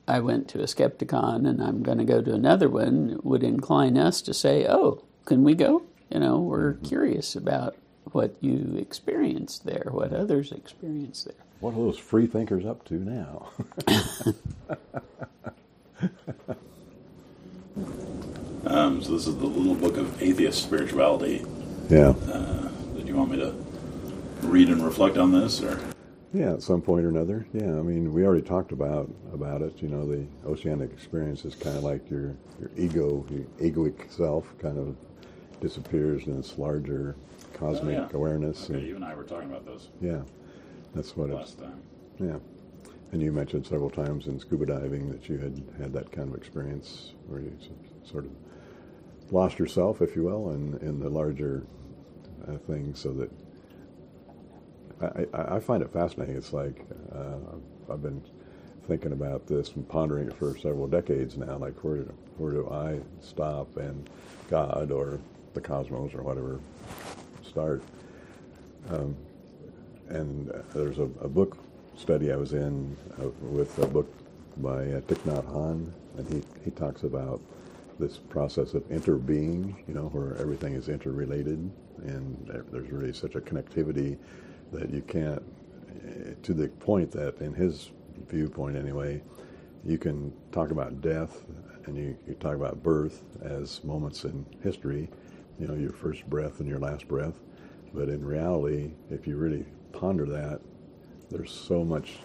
I 0.07 0.19
went 0.19 0.47
to 0.49 0.59
a 0.59 0.65
Skepticon 0.65 1.47
and 1.47 1.61
I'm 1.61 1.81
going 1.83 1.97
to 1.97 2.05
go 2.05 2.21
to 2.21 2.33
another 2.33 2.69
one, 2.69 3.19
would 3.23 3.43
incline 3.43 3.97
us 3.97 4.21
to 4.23 4.33
say, 4.33 4.65
Oh, 4.67 5.03
can 5.25 5.43
we 5.43 5.55
go? 5.55 5.83
You 6.11 6.19
know, 6.19 6.39
we're 6.39 6.73
curious 6.73 7.35
about 7.35 7.75
what 8.13 8.35
you 8.41 8.75
experienced 8.79 9.65
there, 9.65 9.87
what 9.91 10.13
others 10.13 10.51
experienced 10.51 11.25
there. 11.25 11.35
What 11.59 11.71
are 11.73 11.77
those 11.77 11.97
free 11.97 12.27
thinkers 12.27 12.65
up 12.65 12.85
to 12.85 12.95
now? 12.95 13.49
Um, 18.65 19.01
so 19.03 19.11
this 19.11 19.27
is 19.27 19.35
the 19.37 19.45
little 19.45 19.75
book 19.75 19.97
of 19.97 20.21
atheist 20.21 20.63
spirituality. 20.63 21.45
yeah. 21.89 22.13
Did 22.95 23.07
you 23.07 23.15
want 23.15 23.31
me 23.31 23.37
to 23.37 23.53
read 24.41 24.69
and 24.69 24.83
reflect 24.83 25.17
on 25.17 25.31
this, 25.33 25.61
or 25.61 25.79
Yeah, 26.33 26.53
at 26.53 26.63
some 26.63 26.81
point 26.81 27.05
or 27.05 27.09
another. 27.09 27.45
Yeah, 27.53 27.67
I 27.77 27.81
mean, 27.81 28.13
we 28.13 28.25
already 28.25 28.41
talked 28.41 28.71
about 28.71 29.09
about 29.33 29.61
it. 29.61 29.81
You 29.81 29.89
know, 29.89 30.07
the 30.07 30.25
oceanic 30.47 30.91
experience 30.91 31.43
is 31.43 31.55
kind 31.55 31.75
of 31.77 31.83
like 31.83 32.09
your 32.09 32.35
your 32.59 32.71
ego, 32.77 33.25
your 33.29 33.43
egoic 33.71 34.09
self, 34.11 34.45
kind 34.59 34.77
of 34.77 34.95
disappears 35.59 36.25
in 36.27 36.37
this 36.37 36.57
larger 36.57 37.15
cosmic 37.53 37.97
Oh, 37.97 38.01
yeah. 38.01 38.09
awareness. 38.13 38.65
okay, 38.65 38.79
and- 38.79 38.87
you 38.87 38.95
and 38.95 39.05
I 39.05 39.15
were 39.15 39.23
talking 39.23 39.49
about 39.49 39.65
those. 39.65 39.89
yeah, 40.01 40.21
that's 40.93 41.15
what 41.15 41.29
it's. 41.29 41.35
last 41.37 41.59
time. 41.59 41.81
Yeah, 42.19 42.37
and 43.11 43.21
you 43.21 43.31
mentioned 43.31 43.65
several 43.65 43.89
times 43.89 44.27
in 44.27 44.39
scuba 44.39 44.65
diving 44.65 45.09
that 45.11 45.27
you 45.29 45.37
had 45.37 45.61
had 45.79 45.93
that 45.93 46.11
kind 46.11 46.29
of 46.29 46.35
experience 46.35 47.13
where 47.27 47.39
you 47.41 47.51
sort 48.03 48.25
of 48.25 48.31
lost 49.31 49.57
yourself, 49.59 50.01
if 50.01 50.15
you 50.15 50.23
will, 50.23 50.51
in 50.51 50.77
in 50.81 50.99
the 50.99 51.09
larger 51.09 51.63
uh, 52.47 52.57
thing, 52.57 52.93
so 52.95 53.11
that 53.13 53.31
I, 55.01 55.25
I, 55.33 55.55
I 55.55 55.59
find 55.59 55.81
it 55.83 55.91
fascinating. 55.91 56.35
It's 56.35 56.53
like 56.53 56.85
uh, 57.13 57.91
I've 57.91 58.01
been 58.01 58.21
thinking 58.87 59.13
about 59.13 59.47
this 59.47 59.71
and 59.75 59.87
pondering 59.87 60.27
it 60.27 60.33
for 60.35 60.57
several 60.57 60.87
decades 60.87 61.37
now. 61.37 61.57
Like 61.57 61.83
where 61.83 62.03
where 62.37 62.51
do 62.51 62.69
I 62.69 62.99
stop 63.21 63.77
and 63.77 64.09
God 64.49 64.91
or 64.91 65.19
the 65.53 65.61
cosmos 65.61 66.13
or 66.13 66.21
whatever 66.23 66.59
start? 67.53 67.83
Um, 68.89 69.15
and 70.09 70.51
there's 70.73 70.97
a, 70.97 71.07
a 71.21 71.27
book 71.27 71.59
study 71.95 72.31
I 72.31 72.35
was 72.35 72.53
in 72.53 72.97
uh, 73.21 73.27
with 73.41 73.77
a 73.77 73.85
book 73.85 74.11
by 74.57 74.79
uh, 74.79 75.01
Thich 75.01 75.21
Nhat 75.27 75.45
Hanh, 75.53 75.91
and 76.17 76.33
he, 76.33 76.41
he 76.65 76.71
talks 76.71 77.03
about 77.03 77.39
this 77.99 78.17
process 78.17 78.73
of 78.73 78.81
interbeing, 78.89 79.75
you 79.87 79.93
know, 79.93 80.09
where 80.13 80.35
everything 80.37 80.73
is 80.73 80.89
interrelated, 80.89 81.59
and 82.01 82.65
there's 82.71 82.89
really 82.89 83.13
such 83.13 83.35
a 83.35 83.39
connectivity 83.39 84.17
that 84.71 84.89
you 84.89 85.03
can't, 85.03 85.43
to 86.41 86.55
the 86.55 86.67
point 86.69 87.11
that, 87.11 87.39
in 87.39 87.53
his 87.53 87.91
viewpoint 88.29 88.75
anyway, 88.75 89.21
you 89.85 89.99
can 89.99 90.33
talk 90.51 90.71
about 90.71 91.01
death 91.01 91.43
and 91.85 91.95
you, 91.95 92.17
you 92.27 92.33
talk 92.35 92.55
about 92.55 92.81
birth 92.81 93.21
as 93.43 93.83
moments 93.83 94.23
in 94.25 94.43
history, 94.63 95.07
you 95.59 95.67
know, 95.67 95.75
your 95.75 95.91
first 95.91 96.27
breath 96.29 96.59
and 96.59 96.67
your 96.67 96.79
last 96.79 97.07
breath. 97.07 97.39
But 97.93 98.09
in 98.09 98.25
reality, 98.25 98.91
if 99.09 99.27
you 99.27 99.37
really 99.37 99.65
ponder 99.91 100.25
that, 100.25 100.59
there's 101.29 101.51
so 101.51 101.83
much 101.83 102.17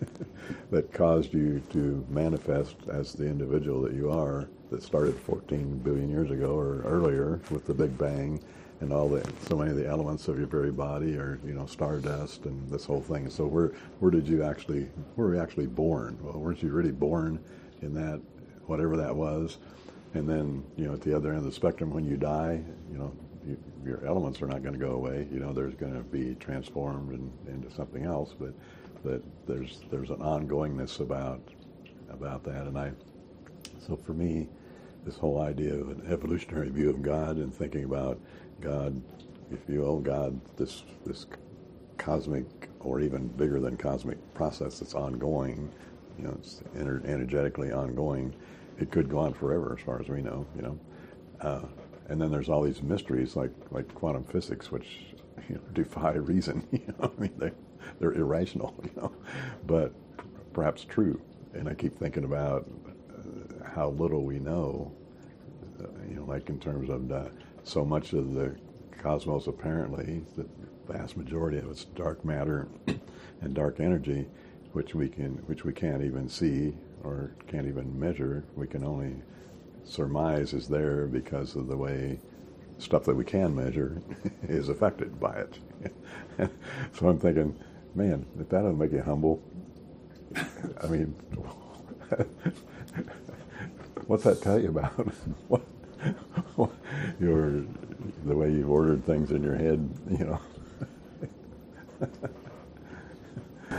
that 0.70 0.92
caused 0.92 1.32
you 1.34 1.60
to 1.72 2.04
manifest 2.08 2.76
as 2.88 3.12
the 3.12 3.26
individual 3.26 3.82
that 3.82 3.94
you 3.94 4.10
are 4.10 4.48
that 4.70 4.82
started 4.82 5.18
14 5.20 5.78
billion 5.78 6.10
years 6.10 6.30
ago 6.30 6.56
or 6.56 6.82
earlier 6.82 7.40
with 7.50 7.66
the 7.66 7.74
Big 7.74 7.96
Bang 7.96 8.40
and 8.80 8.92
all 8.92 9.08
the 9.08 9.26
so 9.48 9.56
many 9.56 9.70
of 9.70 9.76
the 9.76 9.86
elements 9.86 10.28
of 10.28 10.38
your 10.38 10.46
very 10.46 10.70
body 10.70 11.16
are 11.16 11.40
you 11.44 11.54
know 11.54 11.66
stardust 11.66 12.44
and 12.44 12.68
this 12.68 12.84
whole 12.84 13.00
thing. 13.00 13.30
So 13.30 13.46
where 13.46 13.68
where 14.00 14.10
did 14.10 14.28
you 14.28 14.42
actually 14.42 14.88
where 15.14 15.28
were 15.28 15.34
you 15.34 15.40
actually 15.40 15.66
born? 15.66 16.18
Well, 16.20 16.38
weren't 16.38 16.62
you 16.62 16.70
really 16.70 16.92
born 16.92 17.42
in 17.82 17.94
that 17.94 18.20
whatever 18.66 18.96
that 18.96 19.14
was? 19.14 19.58
And 20.16 20.28
then 20.28 20.64
you 20.76 20.86
know 20.86 20.94
at 20.94 21.02
the 21.02 21.14
other 21.14 21.28
end 21.28 21.38
of 21.38 21.44
the 21.44 21.52
spectrum, 21.52 21.90
when 21.90 22.04
you 22.04 22.16
die, 22.16 22.62
you 22.90 22.98
know 22.98 23.12
you, 23.46 23.58
your 23.84 24.04
elements 24.06 24.40
are 24.42 24.46
not 24.46 24.62
going 24.62 24.72
to 24.72 24.80
go 24.80 24.92
away. 24.92 25.28
You 25.30 25.40
know 25.40 25.52
there's 25.52 25.74
going 25.74 25.94
to 25.94 26.00
be 26.00 26.34
transformed 26.36 27.12
in, 27.12 27.30
into 27.52 27.70
something 27.74 28.04
else, 28.04 28.34
but 28.38 28.54
but 29.04 29.22
there's 29.46 29.80
there's 29.90 30.10
an 30.10 30.16
ongoingness 30.16 31.00
about 31.00 31.40
about 32.10 32.44
that, 32.44 32.66
and 32.66 32.78
I 32.78 32.92
so 33.86 33.96
for 33.96 34.14
me, 34.14 34.48
this 35.04 35.16
whole 35.16 35.40
idea 35.40 35.74
of 35.74 35.88
an 35.90 36.02
evolutionary 36.10 36.70
view 36.70 36.90
of 36.90 37.02
God 37.02 37.36
and 37.36 37.54
thinking 37.54 37.84
about 37.84 38.18
God, 38.60 39.00
if 39.52 39.60
you 39.68 39.80
will, 39.80 40.00
God, 40.00 40.40
this 40.56 40.82
this 41.04 41.26
cosmic 41.98 42.68
or 42.80 43.00
even 43.00 43.28
bigger 43.28 43.60
than 43.60 43.76
cosmic 43.76 44.18
process 44.34 44.78
that's 44.78 44.94
ongoing, 44.94 45.70
you 46.18 46.24
know, 46.24 46.36
it's 46.38 46.62
energetically 46.76 47.72
ongoing. 47.72 48.34
It 48.78 48.90
could 48.90 49.08
go 49.08 49.18
on 49.18 49.32
forever, 49.32 49.76
as 49.78 49.84
far 49.84 50.00
as 50.00 50.08
we 50.08 50.22
know, 50.22 50.46
you 50.54 50.62
know. 50.62 50.78
Uh, 51.40 51.62
and 52.08 52.20
then 52.20 52.30
there's 52.30 52.48
all 52.48 52.62
these 52.62 52.82
mysteries 52.82 53.36
like 53.36 53.52
like 53.70 53.92
quantum 53.94 54.24
physics, 54.24 54.70
which 54.70 55.14
you 55.48 55.56
know, 55.56 55.60
defy 55.72 56.12
reason. 56.12 56.66
You 56.72 56.94
know, 56.98 57.12
I 57.16 57.20
mean 57.20 57.32
they 57.38 57.52
they're 57.98 58.12
irrational, 58.12 58.74
you 58.84 58.90
know, 59.00 59.12
but 59.66 59.92
perhaps 60.52 60.84
true. 60.84 61.20
And 61.54 61.68
I 61.68 61.74
keep 61.74 61.98
thinking 61.98 62.24
about 62.24 62.68
uh, 63.10 63.68
how 63.74 63.90
little 63.90 64.24
we 64.24 64.38
know, 64.38 64.92
uh, 65.80 65.86
you 66.08 66.16
know, 66.16 66.24
like 66.24 66.48
in 66.48 66.58
terms 66.58 66.90
of 66.90 67.08
the, 67.08 67.30
so 67.64 67.84
much 67.84 68.12
of 68.12 68.34
the 68.34 68.54
cosmos 68.98 69.46
apparently, 69.46 70.22
the 70.36 70.46
vast 70.90 71.16
majority 71.16 71.58
of 71.58 71.70
it's 71.70 71.84
dark 71.84 72.24
matter 72.24 72.68
and 73.40 73.54
dark 73.54 73.80
energy, 73.80 74.26
which 74.72 74.94
we 74.94 75.08
can, 75.08 75.32
which 75.46 75.64
we 75.64 75.72
can't 75.72 76.02
even 76.02 76.28
see 76.28 76.74
or 77.06 77.30
can't 77.46 77.66
even 77.66 77.98
measure. 77.98 78.44
We 78.56 78.66
can 78.66 78.84
only 78.84 79.16
surmise 79.84 80.52
is 80.52 80.68
there 80.68 81.06
because 81.06 81.54
of 81.54 81.68
the 81.68 81.76
way 81.76 82.18
stuff 82.78 83.04
that 83.04 83.14
we 83.14 83.24
can 83.24 83.54
measure 83.54 84.02
is 84.48 84.68
affected 84.68 85.18
by 85.18 85.34
it. 85.34 85.58
so 86.92 87.08
I'm 87.08 87.18
thinking, 87.18 87.56
man, 87.94 88.26
if 88.38 88.48
that 88.48 88.62
doesn't 88.62 88.78
make 88.78 88.92
you 88.92 89.02
humble, 89.02 89.42
I 90.82 90.86
mean, 90.88 91.14
what's 94.06 94.24
that 94.24 94.42
tell 94.42 94.60
you 94.60 94.68
about 94.68 95.12
your 97.20 97.64
the 98.24 98.36
way 98.36 98.50
you've 98.50 98.70
ordered 98.70 99.04
things 99.06 99.30
in 99.30 99.42
your 99.42 99.56
head? 99.56 99.88
You 100.10 100.40
know, 102.00 102.30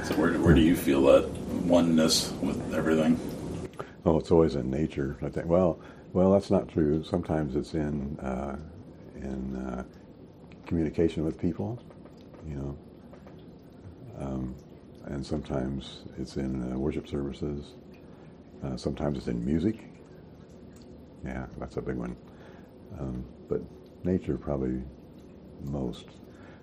So 0.04 0.16
where, 0.16 0.34
where 0.40 0.54
do 0.54 0.62
you 0.62 0.76
feel 0.76 1.02
that 1.04 1.30
oneness 1.68 2.32
with 2.42 2.74
everything. 2.74 3.20
Oh, 4.06 4.18
it's 4.18 4.32
always 4.32 4.56
in 4.56 4.70
nature. 4.72 5.18
I 5.22 5.30
think. 5.30 5.48
Well, 5.48 5.80
well, 6.14 6.32
that's 6.32 6.50
not 6.50 6.68
true. 6.70 7.04
Sometimes 7.04 7.56
it's 7.56 7.74
in 7.74 8.18
uh, 8.20 8.58
in 9.16 9.56
uh, 9.56 9.84
communication 10.66 11.26
with 11.26 11.40
people, 11.40 11.82
you 12.48 12.56
know, 12.56 12.78
um, 14.20 14.56
and 15.06 15.26
sometimes 15.26 16.04
it's 16.18 16.38
in 16.38 16.72
uh, 16.72 16.78
worship 16.78 17.08
services. 17.08 17.74
Uh, 18.64 18.78
sometimes 18.78 19.18
it's 19.18 19.28
in 19.28 19.44
music. 19.46 19.90
Yeah, 21.26 21.46
that's 21.60 21.78
a 21.78 21.82
big 21.82 21.96
one. 21.96 22.16
Um, 23.00 23.26
but 23.50 23.62
nature 24.04 24.38
probably 24.38 24.82
most. 25.66 26.06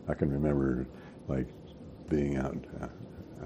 I 0.08 0.14
can 0.14 0.30
remember 0.30 0.86
like 1.28 1.48
being 2.08 2.36
out 2.36 2.56
uh, 2.80 2.88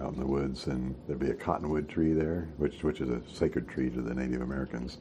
out 0.00 0.12
in 0.12 0.20
the 0.20 0.26
woods, 0.26 0.66
and 0.66 0.94
there'd 1.06 1.18
be 1.18 1.30
a 1.30 1.34
cottonwood 1.34 1.88
tree 1.88 2.12
there, 2.12 2.48
which 2.56 2.82
which 2.82 3.00
is 3.00 3.08
a 3.10 3.20
sacred 3.32 3.68
tree 3.68 3.90
to 3.90 4.00
the 4.00 4.14
Native 4.14 4.42
Americans, 4.42 4.98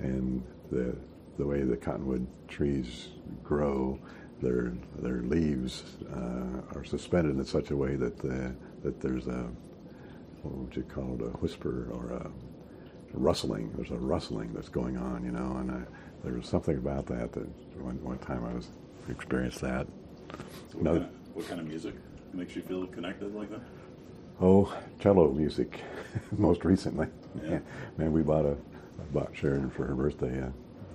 and 0.00 0.42
the 0.70 0.96
the 1.38 1.46
way 1.46 1.62
the 1.62 1.76
cottonwood 1.76 2.26
trees 2.48 3.08
grow, 3.42 3.98
their 4.42 4.72
their 4.98 5.22
leaves 5.22 5.84
uh, 6.14 6.76
are 6.76 6.84
suspended 6.84 7.36
in 7.36 7.44
such 7.44 7.70
a 7.70 7.76
way 7.76 7.96
that 7.96 8.18
the 8.18 8.54
that 8.82 9.00
there's 9.00 9.26
a 9.26 9.48
what 10.42 10.54
would 10.54 10.76
you 10.76 10.82
call 10.82 11.14
it 11.14 11.22
a 11.22 11.30
whisper 11.38 11.88
or 11.92 12.12
a, 12.12 12.30
rustling. 13.12 13.72
There's 13.74 13.90
a 13.90 13.96
rustling 13.96 14.52
that's 14.54 14.68
going 14.68 14.96
on, 14.96 15.24
you 15.24 15.32
know, 15.32 15.56
and 15.56 15.70
I, 15.70 15.80
there 16.22 16.34
was 16.34 16.46
something 16.46 16.76
about 16.76 17.06
that 17.06 17.32
that 17.32 17.48
one 17.80 18.02
one 18.04 18.18
time 18.18 18.44
I 18.44 18.54
was 18.54 18.68
experienced 19.08 19.60
that. 19.62 19.86
So 20.70 20.78
what, 20.78 20.84
No. 20.84 20.92
kind 20.92 21.04
of, 21.04 21.36
what 21.36 21.48
kind 21.48 21.60
of 21.60 21.66
music 21.66 21.94
makes 22.32 22.54
you 22.54 22.62
feel 22.62 22.86
connected 22.86 23.34
like 23.34 23.50
that? 23.50 23.60
Oh, 24.40 24.72
cello 25.00 25.30
music, 25.32 25.80
most 26.32 26.64
recently. 26.64 27.06
Yeah. 27.42 27.58
Man, 27.98 28.12
we 28.12 28.22
bought 28.22 28.44
a 28.46 28.56
bought 29.12 29.30
Sharon 29.34 29.70
for 29.70 29.84
her 29.86 29.94
birthday. 29.94 30.40
Uh, 30.42 30.46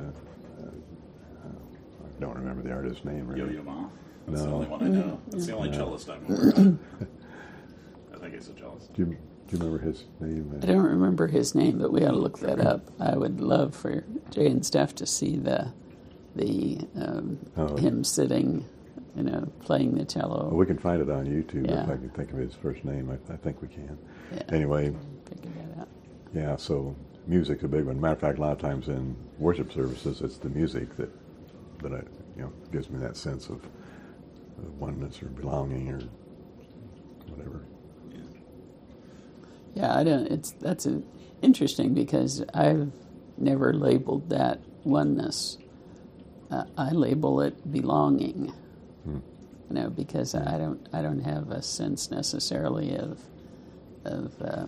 uh, 0.01 0.05
uh, 0.63 0.67
I 1.47 2.19
don't 2.21 2.35
remember 2.35 2.61
the 2.63 2.71
artist's 2.71 3.05
name. 3.05 3.27
Yo 3.35 3.43
Really. 3.45 3.55
Yo 3.55 3.63
Ma. 3.63 3.85
That's 4.27 4.41
the 4.41 4.49
only 4.49 4.67
one 4.67 4.83
I 4.83 4.87
know. 4.87 5.21
That's 5.29 5.45
the 5.45 5.53
only 5.55 5.69
No. 5.69 5.77
cellist 5.77 6.09
I've 6.09 6.27
worked 6.27 6.57
on. 6.57 6.79
I 8.13 8.17
think 8.17 8.33
it's 8.33 8.47
a 8.49 8.53
cellist. 8.53 8.93
Do 8.95 9.03
you, 9.03 9.05
do 9.05 9.13
you 9.15 9.57
remember 9.59 9.77
his 9.77 10.05
name? 10.19 10.59
I 10.63 10.65
don't 10.65 10.83
remember 10.83 11.27
his 11.27 11.53
name, 11.53 11.77
but 11.77 11.91
we 11.91 12.03
ought 12.03 12.11
to 12.11 12.17
look 12.17 12.39
that 12.39 12.59
up. 12.59 12.89
I 12.99 13.15
would 13.15 13.39
love 13.39 13.75
for 13.75 14.03
Jay 14.31 14.47
and 14.47 14.65
Steph 14.65 14.95
to 14.95 15.05
see 15.05 15.37
the 15.37 15.71
the 16.35 16.79
um, 16.95 17.37
Oh. 17.55 17.77
him 17.77 18.03
sitting, 18.03 18.65
you 19.15 19.23
know, 19.23 19.47
playing 19.61 19.95
the 19.95 20.05
cello. 20.05 20.47
Well, 20.49 20.57
we 20.57 20.65
can 20.65 20.77
find 20.77 21.01
it 21.01 21.09
on 21.09 21.25
YouTube 21.25 21.69
Yeah. 21.69 21.83
if 21.83 21.89
I 21.89 21.95
can 21.97 22.09
think 22.09 22.31
of 22.31 22.37
his 22.37 22.53
first 22.53 22.83
name. 22.83 23.09
I, 23.09 23.33
I 23.33 23.37
think 23.37 23.61
we 23.61 23.67
can. 23.69 23.97
Yeah. 24.33 24.43
Anyway, 24.49 24.93
Figure 25.29 25.51
that 25.75 25.81
out. 25.81 25.87
yeah. 26.33 26.55
So 26.57 26.95
music's 27.27 27.63
a 27.63 27.67
big 27.67 27.85
one. 27.85 27.99
Matter 27.99 28.13
of 28.13 28.19
fact, 28.19 28.37
a 28.37 28.41
lot 28.41 28.51
of 28.51 28.59
times 28.59 28.87
in 28.89 29.15
worship 29.39 29.71
services, 29.71 30.21
it's 30.21 30.37
the 30.37 30.49
music 30.49 30.95
that 30.97 31.09
that 31.81 31.93
I, 31.93 32.01
you 32.35 32.41
know 32.43 32.53
gives 32.71 32.89
me 32.89 32.99
that 32.99 33.15
sense 33.17 33.47
of, 33.49 33.63
of 34.57 34.79
oneness 34.79 35.21
or 35.21 35.27
belonging 35.27 35.89
or 35.89 36.01
whatever. 37.29 37.63
Yeah, 39.73 39.93
I 39.95 40.03
don't. 40.03 40.27
It's 40.27 40.51
that's 40.51 40.85
a, 40.85 41.01
interesting 41.41 41.93
because 41.93 42.43
I've 42.53 42.91
never 43.37 43.73
labeled 43.73 44.29
that 44.29 44.59
oneness. 44.83 45.57
Uh, 46.49 46.63
I 46.77 46.91
label 46.91 47.41
it 47.41 47.71
belonging. 47.71 48.53
You 49.05 49.75
know, 49.75 49.89
because 49.89 50.35
I 50.35 50.57
don't. 50.57 50.87
I 50.93 51.01
don't 51.01 51.21
have 51.21 51.51
a 51.51 51.61
sense 51.61 52.11
necessarily 52.11 52.95
of 52.97 53.19
of 54.05 54.33
uh, 54.41 54.67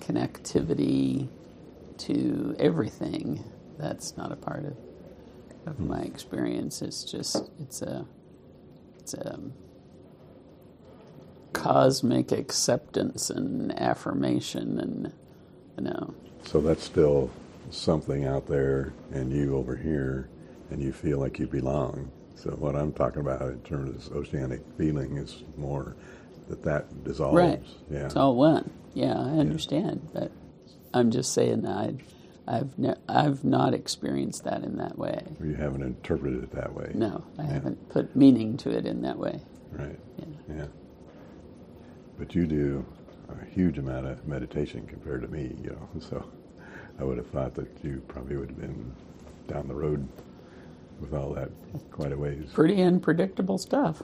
connectivity 0.00 1.28
to 1.98 2.56
everything. 2.58 3.44
That's 3.78 4.16
not 4.16 4.32
a 4.32 4.36
part 4.36 4.64
of 4.64 4.76
of 5.66 5.80
my 5.80 6.00
experience. 6.02 6.82
It's 6.82 7.04
just 7.04 7.50
it's 7.60 7.82
a 7.82 8.06
it's 9.00 9.14
a 9.14 9.40
cosmic 11.52 12.32
acceptance 12.32 13.30
and 13.30 13.78
affirmation 13.80 14.80
and 14.80 15.12
you 15.78 15.84
know 15.84 16.14
So 16.44 16.60
that's 16.60 16.84
still 16.84 17.30
something 17.70 18.26
out 18.26 18.46
there, 18.48 18.92
and 19.12 19.32
you 19.32 19.56
over 19.56 19.76
here, 19.76 20.28
and 20.70 20.82
you 20.82 20.92
feel 20.92 21.18
like 21.18 21.38
you 21.38 21.46
belong. 21.46 22.10
So 22.36 22.50
what 22.52 22.76
I'm 22.76 22.92
talking 22.92 23.20
about 23.20 23.42
in 23.42 23.60
terms 23.60 23.88
of 23.90 23.96
this 23.96 24.10
oceanic 24.12 24.60
feeling 24.76 25.16
is 25.16 25.42
more 25.56 25.96
that 26.48 26.62
that 26.64 27.04
dissolves. 27.04 27.36
right 27.36 27.62
Yeah. 27.90 28.04
it's 28.06 28.16
all 28.16 28.34
one 28.36 28.70
yeah 28.92 29.14
i 29.18 29.30
understand 29.38 30.06
but 30.12 30.30
i'm 30.92 31.10
just 31.10 31.32
saying 31.32 31.62
that 31.62 31.70
I, 31.74 31.94
i've 32.46 32.78
ne- 32.78 32.96
i've 33.08 33.44
not 33.44 33.72
experienced 33.72 34.44
that 34.44 34.62
in 34.62 34.76
that 34.76 34.98
way 34.98 35.22
you 35.42 35.54
haven't 35.54 35.80
interpreted 35.82 36.42
it 36.44 36.50
that 36.52 36.74
way. 36.74 36.90
no 36.94 37.24
i 37.38 37.44
haven't 37.44 37.88
put 37.88 38.14
meaning 38.14 38.58
to 38.58 38.70
it 38.70 38.84
in 38.84 39.00
that 39.02 39.18
way 39.18 39.40
Right. 39.72 39.98
yeah 40.18 40.54
Yeah. 40.56 40.66
But 42.18 42.34
you 42.34 42.46
do 42.46 42.84
a 43.28 43.44
huge 43.46 43.78
amount 43.78 44.06
of 44.06 44.26
meditation 44.28 44.86
compared 44.86 45.22
to 45.22 45.28
me, 45.28 45.56
you 45.62 45.70
know. 45.70 45.88
So 45.98 46.24
I 47.00 47.04
would 47.04 47.16
have 47.18 47.26
thought 47.28 47.54
that 47.54 47.68
you 47.82 48.02
probably 48.06 48.36
would 48.36 48.50
have 48.50 48.60
been 48.60 48.94
down 49.48 49.66
the 49.66 49.74
road 49.74 50.06
with 51.00 51.14
all 51.14 51.34
that 51.34 51.50
quite 51.90 52.12
a 52.12 52.18
ways. 52.18 52.50
pretty 52.52 52.82
unpredictable 52.82 53.58
stuff 53.58 54.02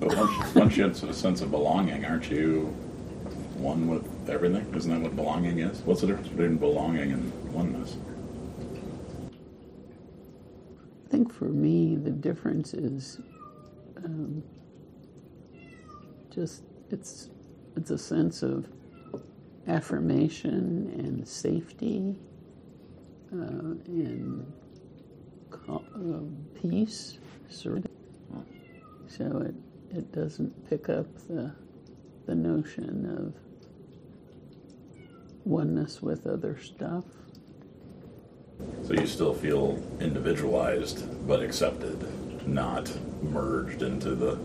But 0.00 0.12
once, 0.12 0.54
once 0.54 0.76
you 0.76 0.84
have 0.84 1.02
a 1.04 1.14
sense 1.14 1.42
of 1.42 1.50
belonging, 1.50 2.04
aren't 2.04 2.30
you 2.30 2.76
one 3.56 3.88
with 3.88 4.04
everything? 4.28 4.66
Isn't 4.74 4.90
that 4.92 5.00
what 5.02 5.16
belonging 5.16 5.58
is? 5.60 5.80
What's 5.84 6.02
the 6.02 6.08
difference 6.08 6.28
between 6.28 6.58
belonging 6.58 7.12
and 7.12 7.32
oneness? 7.52 7.98
I 11.06 11.10
think 11.10 11.32
for 11.32 11.46
me, 11.46 11.96
the 11.96 12.10
difference 12.12 12.74
is 12.74 13.20
um, 14.04 14.42
just 16.30 16.64
it's 16.90 17.30
it's 17.76 17.90
a 17.90 17.98
sense 17.98 18.42
of 18.42 18.68
affirmation 19.68 20.92
and 20.98 21.26
safety 21.28 22.16
uh, 23.32 23.74
and 23.86 24.46
co- 24.46 24.61
peace, 26.60 27.18
sort 27.48 27.78
of. 27.78 27.90
So 29.08 29.44
it 29.46 29.54
it 29.96 30.12
doesn't 30.12 30.70
pick 30.70 30.88
up 30.88 31.06
the 31.28 31.52
the 32.26 32.34
notion 32.34 33.06
of 33.18 33.34
oneness 35.44 36.00
with 36.00 36.26
other 36.26 36.58
stuff. 36.60 37.04
So 38.84 38.94
you 38.94 39.06
still 39.06 39.34
feel 39.34 39.82
individualized 40.00 41.04
but 41.26 41.42
accepted, 41.42 41.98
not 42.46 42.90
merged 43.22 43.82
into 43.82 44.14
the. 44.14 44.38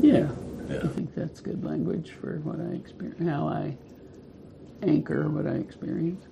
Yeah. 0.00 0.28
Yeah. 0.68 0.80
I 0.82 0.86
think 0.88 1.14
that's 1.14 1.40
good 1.40 1.62
language 1.62 2.12
for 2.12 2.38
what 2.40 2.58
I 2.58 2.74
experience, 2.74 3.28
how 3.28 3.46
I 3.48 3.76
anchor 4.82 5.28
what 5.28 5.46
I 5.46 5.56
experience. 5.56 6.24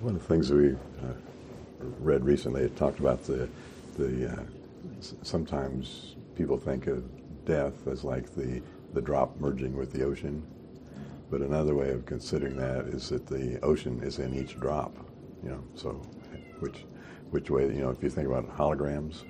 One 0.00 0.14
of 0.14 0.22
the 0.22 0.28
things 0.28 0.50
we 0.50 0.70
uh, 0.70 0.76
read 1.80 2.24
recently, 2.24 2.62
it 2.62 2.76
talked 2.76 3.00
about 3.00 3.24
the 3.24 3.48
the 3.96 4.32
uh, 4.32 4.42
sometimes 5.22 6.14
people 6.36 6.56
think 6.56 6.86
of 6.86 7.04
death 7.44 7.86
as 7.88 8.04
like 8.04 8.34
the 8.34 8.62
the 8.94 9.00
drop 9.00 9.38
merging 9.40 9.76
with 9.76 9.92
the 9.92 10.02
ocean, 10.02 10.42
but 11.30 11.40
another 11.40 11.74
way 11.74 11.90
of 11.90 12.06
considering 12.06 12.56
that 12.56 12.86
is 12.86 13.08
that 13.08 13.26
the 13.26 13.60
ocean 13.62 14.00
is 14.02 14.18
in 14.18 14.34
each 14.34 14.58
drop. 14.58 14.96
You 15.42 15.50
know, 15.50 15.64
so 15.74 15.90
which 16.60 16.84
which 17.30 17.50
way 17.50 17.64
you 17.64 17.80
know 17.80 17.90
if 17.90 18.02
you 18.02 18.10
think 18.10 18.26
about 18.26 18.48
holograms 18.56 19.22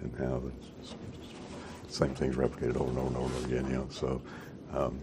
and 0.00 0.14
how 0.18 0.40
the 0.40 0.52
same 1.92 2.14
thing's 2.14 2.36
replicated 2.36 2.76
over 2.76 2.90
and 2.90 2.98
over 2.98 3.06
and 3.08 3.16
over 3.16 3.46
again. 3.46 3.70
You 3.70 3.76
know, 3.78 3.86
so 3.90 4.22
um, 4.72 5.00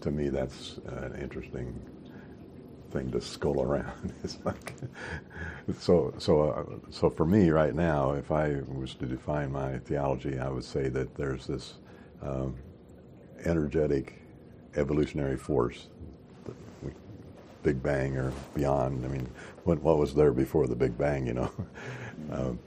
to 0.00 0.10
me 0.10 0.28
that's 0.28 0.78
an 0.86 1.18
interesting 1.20 1.78
thing 2.92 3.10
to 3.10 3.20
skull 3.20 3.62
around. 3.62 4.12
it's 4.24 4.38
like 4.44 4.74
so 5.78 6.14
so 6.18 6.50
uh, 6.50 6.90
so 6.90 7.10
for 7.10 7.24
me 7.26 7.50
right 7.50 7.74
now, 7.74 8.12
if 8.12 8.30
I 8.30 8.60
was 8.68 8.94
to 8.96 9.06
define 9.06 9.52
my 9.52 9.78
theology, 9.78 10.38
I 10.38 10.48
would 10.48 10.64
say 10.64 10.88
that 10.90 11.14
there's 11.14 11.46
this 11.46 11.74
um, 12.22 12.54
energetic 13.44 14.22
evolutionary 14.76 15.36
force, 15.36 15.88
we- 16.82 16.92
Big 17.62 17.82
Bang 17.82 18.16
or 18.16 18.32
beyond. 18.54 19.04
I 19.04 19.08
mean, 19.08 19.28
what 19.64 19.80
what 19.82 19.98
was 19.98 20.14
there 20.14 20.32
before 20.32 20.66
the 20.66 20.76
Big 20.76 20.96
Bang? 20.96 21.26
You 21.26 21.34
know. 21.34 21.52
um, 22.32 22.58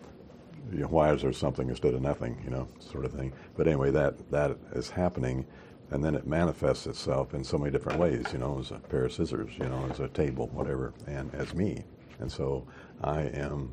you 0.71 0.79
know, 0.79 0.87
why 0.87 1.13
is 1.13 1.21
there 1.21 1.31
something 1.31 1.69
instead 1.69 1.93
of 1.93 2.01
nothing, 2.01 2.41
you 2.43 2.49
know, 2.49 2.67
sort 2.79 3.05
of 3.05 3.13
thing. 3.13 3.31
But 3.55 3.67
anyway, 3.67 3.91
that 3.91 4.31
that 4.31 4.57
is 4.73 4.89
happening, 4.89 5.45
and 5.91 6.03
then 6.03 6.15
it 6.15 6.25
manifests 6.25 6.87
itself 6.87 7.33
in 7.33 7.43
so 7.43 7.57
many 7.57 7.71
different 7.71 7.99
ways, 7.99 8.25
you 8.33 8.39
know, 8.39 8.59
as 8.59 8.71
a 8.71 8.79
pair 8.79 9.05
of 9.05 9.13
scissors, 9.13 9.51
you 9.57 9.65
know, 9.65 9.87
as 9.91 9.99
a 9.99 10.07
table, 10.09 10.47
whatever, 10.47 10.93
and 11.07 11.33
as 11.35 11.53
me. 11.53 11.83
And 12.19 12.31
so 12.31 12.65
I 13.03 13.21
am 13.21 13.71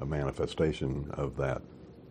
a 0.00 0.06
manifestation 0.06 1.10
of 1.12 1.36
that 1.36 1.62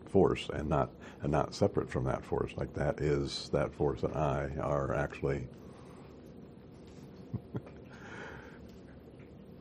force, 0.10 0.47
and 0.53 0.69
not 0.69 0.91
and 1.23 1.32
not 1.32 1.56
separate 1.56 1.89
from 1.89 2.03
that 2.06 2.23
force. 2.23 2.51
Like 2.56 2.73
that 2.75 3.01
is 3.01 3.49
that 3.51 3.73
force, 3.73 4.03
and 4.03 4.15
I 4.15 4.51
are 4.62 4.93
actually 4.93 5.47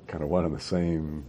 kind 0.07 0.23
of 0.23 0.29
one 0.29 0.45
and 0.45 0.55
the 0.55 0.61
same, 0.61 1.25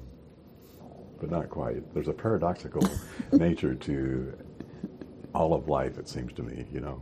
but 1.19 1.31
not 1.31 1.49
quite. 1.49 1.93
There's 1.93 2.09
a 2.09 2.13
paradoxical 2.13 2.87
nature 3.31 3.73
to 3.75 4.37
all 5.33 5.53
of 5.53 5.67
life, 5.67 5.97
it 5.97 6.07
seems 6.07 6.33
to 6.33 6.43
me, 6.43 6.65
you 6.71 6.81
know. 6.81 7.01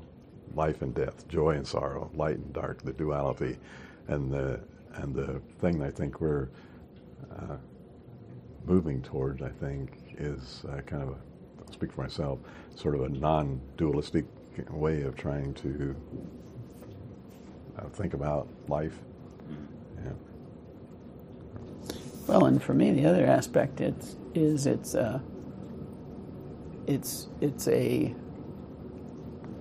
Life 0.55 0.81
and 0.81 0.93
death, 0.93 1.27
joy 1.27 1.51
and 1.51 1.65
sorrow, 1.65 2.11
light 2.13 2.37
and 2.37 2.53
dark, 2.53 2.81
the 2.83 2.93
duality, 2.93 3.57
and 4.07 4.31
the 4.31 4.59
and 4.95 5.15
the 5.15 5.41
thing 5.59 5.81
I 5.81 5.89
think 5.89 6.19
we're 6.19 6.49
uh, 7.31 7.55
moving 8.65 9.01
towards, 9.01 9.41
I 9.41 9.49
think, 9.49 10.15
is 10.17 10.63
uh, 10.69 10.81
kind 10.81 11.03
of 11.03 11.09
a, 11.09 11.15
I'll 11.65 11.71
speak 11.71 11.93
for 11.93 12.01
myself, 12.01 12.39
sort 12.75 12.95
of 12.95 13.03
a 13.03 13.09
non-dualistic 13.09 14.25
way 14.69 15.03
of 15.03 15.15
trying 15.15 15.53
to 15.55 15.95
uh, 17.79 17.87
think 17.89 18.13
about 18.13 18.49
life. 18.67 18.99
Yeah. 20.03 20.11
Well, 22.27 22.45
and 22.45 22.61
for 22.61 22.73
me, 22.73 22.91
the 22.91 23.05
other 23.05 23.25
aspect 23.25 23.81
it's, 23.81 24.17
is 24.33 24.65
it's 24.65 24.95
uh, 24.95 25.19
it's 26.87 27.29
it's 27.39 27.67
a 27.67 28.13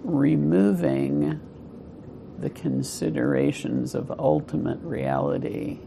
removing 0.02 1.40
the 2.38 2.50
considerations 2.50 3.94
of 3.94 4.10
ultimate 4.18 4.78
reality 4.80 5.78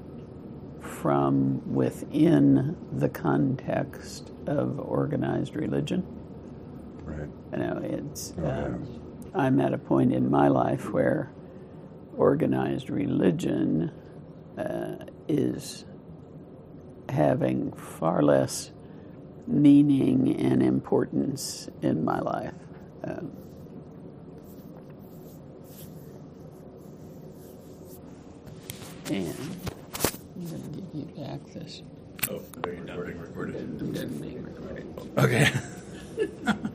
from 0.79 1.73
within 1.73 2.77
the 2.91 3.09
context 3.09 4.31
of 4.45 4.79
organized 4.79 5.55
religion. 5.55 6.05
Right. 7.03 7.29
You 7.51 7.57
know, 7.57 7.79
it's. 7.83 8.33
Oh, 8.37 8.47
um. 8.47 8.99
I'm 9.35 9.59
at 9.59 9.73
a 9.73 9.79
point 9.79 10.13
in 10.13 10.29
my 10.29 10.47
life 10.47 10.91
where 10.91 11.31
organized 12.15 12.89
religion 12.91 13.91
uh, 14.57 14.95
is 15.27 15.85
having 17.09 17.71
far 17.73 18.21
less 18.21 18.71
meaning 19.47 20.39
and 20.39 20.61
importance 20.61 21.69
in 21.81 22.05
my 22.05 22.19
life. 22.19 22.53
Um, 23.03 23.31
and 29.09 29.35
I'm 30.35 30.47
going 30.47 30.61
to 30.61 30.81
give 30.81 30.95
you 30.95 31.23
back 31.23 31.39
this. 31.53 31.81
Oh, 32.29 32.41
are 32.63 32.71
you 32.73 32.83
done 32.83 33.05
being 33.05 33.19
recorded? 33.19 33.55
I'm 33.55 33.91
done 33.93 34.07
being 34.19 34.43
recorded. 34.43 34.87
Okay. 35.17 35.51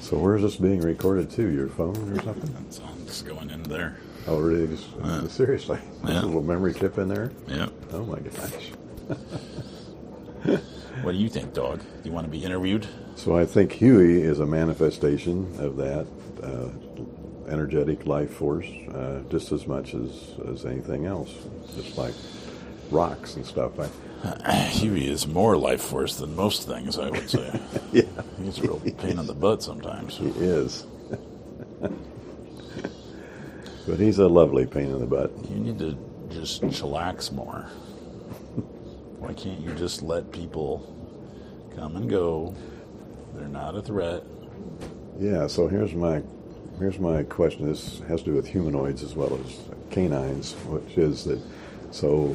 So 0.00 0.18
where's 0.18 0.42
this 0.42 0.56
being 0.56 0.80
recorded 0.80 1.30
to? 1.30 1.48
Your 1.48 1.68
phone 1.68 1.94
or 2.18 2.20
something? 2.24 2.66
So 2.70 2.82
I'm 2.82 3.06
just 3.06 3.24
going 3.24 3.48
in 3.48 3.62
there. 3.62 3.96
Oh, 4.26 4.40
really? 4.40 4.66
Just, 4.66 5.36
seriously? 5.36 5.78
Yeah. 6.04 6.22
A 6.22 6.26
little 6.26 6.42
memory 6.42 6.74
chip 6.74 6.98
in 6.98 7.06
there? 7.06 7.30
Yeah. 7.46 7.68
Oh 7.92 8.04
my 8.04 8.18
gosh. 8.18 8.72
What 11.02 11.12
do 11.12 11.18
you 11.18 11.30
think, 11.30 11.54
dog? 11.54 11.78
Do 11.78 12.08
you 12.08 12.12
want 12.12 12.26
to 12.26 12.30
be 12.30 12.44
interviewed? 12.44 12.86
So 13.14 13.36
I 13.36 13.46
think 13.46 13.72
Huey 13.72 14.20
is 14.22 14.40
a 14.40 14.44
manifestation 14.46 15.46
of 15.58 15.76
that 15.76 16.06
uh, 16.42 16.68
energetic 17.50 18.06
life 18.06 18.30
force, 18.32 18.66
uh, 18.94 19.20
just 19.30 19.52
as 19.52 19.66
much 19.66 19.94
as, 19.94 20.34
as 20.48 20.64
anything 20.64 21.06
else. 21.06 21.34
Just 21.74 21.98
like 21.98 22.14
rocks 22.90 23.36
and 23.36 23.44
stuff. 23.44 23.72
I, 23.78 23.88
Huey 24.72 25.08
is 25.08 25.26
more 25.26 25.56
life 25.56 25.80
force 25.80 26.16
than 26.16 26.34
most 26.36 26.66
things, 26.66 26.98
I 26.98 27.10
would 27.10 27.28
say. 27.28 27.60
yeah, 27.92 28.02
He's 28.42 28.58
a 28.58 28.62
real 28.62 28.80
pain 28.80 29.18
in 29.18 29.26
the 29.26 29.34
butt 29.34 29.62
sometimes. 29.62 30.16
he 30.16 30.26
is. 30.28 30.86
but 33.86 33.98
he's 33.98 34.18
a 34.18 34.28
lovely 34.28 34.66
pain 34.66 34.86
in 34.90 35.00
the 35.00 35.06
butt. 35.06 35.32
You 35.50 35.56
need 35.56 35.78
to 35.78 35.96
just 36.30 36.62
chillax 36.62 37.32
more. 37.32 37.62
Why 39.18 39.32
can't 39.34 39.60
you 39.60 39.74
just 39.74 40.02
let 40.02 40.30
people 40.32 40.86
come 41.76 41.96
and 41.96 42.08
go? 42.08 42.54
They're 43.34 43.48
not 43.48 43.74
a 43.76 43.82
threat. 43.82 44.22
Yeah, 45.18 45.46
so 45.46 45.68
here's 45.68 45.94
my 45.94 46.22
here's 46.80 46.98
my 46.98 47.22
question. 47.24 47.66
This 47.66 48.00
has 48.08 48.20
to 48.22 48.30
do 48.30 48.34
with 48.34 48.48
humanoids 48.48 49.02
as 49.02 49.14
well 49.14 49.38
as 49.44 49.58
canines, 49.90 50.54
which 50.66 50.96
is 50.96 51.24
that 51.24 51.40
so 51.90 52.34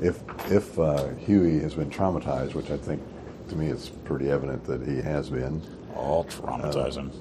if 0.00 0.20
if 0.50 0.78
uh, 0.78 1.08
Huey 1.14 1.60
has 1.60 1.74
been 1.74 1.90
traumatized, 1.90 2.54
which 2.54 2.70
I 2.70 2.76
think 2.76 3.02
to 3.48 3.56
me 3.56 3.66
it's 3.68 3.90
pretty 3.90 4.30
evident 4.30 4.64
that 4.64 4.86
he 4.86 4.96
has 4.96 5.30
been. 5.30 5.62
All 5.94 6.24
traumatizing. 6.24 7.12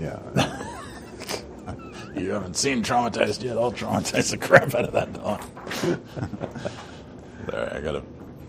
Yeah, 0.00 0.18
you 2.16 2.30
haven't 2.30 2.56
seen 2.56 2.82
traumatized 2.82 3.42
yet. 3.42 3.58
I'll 3.58 3.72
traumatize 3.72 4.30
the 4.30 4.38
crap 4.38 4.74
out 4.74 4.86
of 4.86 4.92
that 4.92 5.12
dog. 5.12 5.42
there, 7.46 7.74
I 7.74 7.80
gotta 7.80 8.02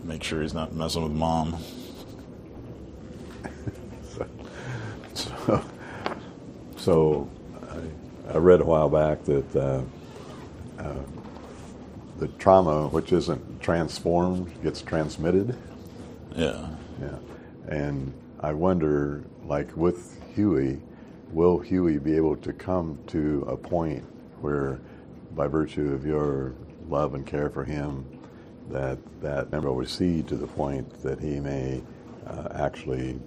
make 0.03 0.23
sure 0.23 0.41
he's 0.41 0.53
not 0.53 0.73
messing 0.73 1.03
with 1.03 1.11
mom. 1.11 1.57
so 4.03 4.27
so 5.13 5.63
I, 6.89 8.35
I 8.35 8.37
read 8.37 8.61
a 8.61 8.65
while 8.65 8.89
back 8.89 9.23
that 9.25 9.55
uh, 9.55 9.81
uh, 10.79 10.93
the 12.17 12.27
trauma, 12.39 12.87
which 12.87 13.11
isn't 13.11 13.61
transformed, 13.61 14.61
gets 14.63 14.81
transmitted. 14.81 15.57
Yeah. 16.35 16.67
Yeah, 17.01 17.17
and 17.67 18.13
I 18.39 18.53
wonder, 18.53 19.23
like 19.45 19.75
with 19.75 20.19
Huey, 20.33 20.79
will 21.31 21.59
Huey 21.59 21.97
be 21.97 22.15
able 22.15 22.37
to 22.37 22.53
come 22.53 22.97
to 23.07 23.45
a 23.47 23.57
point 23.57 24.03
where, 24.41 24.79
by 25.35 25.47
virtue 25.47 25.93
of 25.93 26.05
your 26.05 26.53
love 26.89 27.13
and 27.13 27.25
care 27.25 27.49
for 27.49 27.63
him, 27.63 28.05
that 28.69 28.97
that 29.21 29.51
number 29.51 29.69
will 29.69 29.77
recede 29.77 30.27
to 30.29 30.35
the 30.35 30.47
point 30.47 31.03
that 31.03 31.19
he 31.19 31.39
may 31.39 31.81
uh, 32.25 32.47
actually 32.53 33.19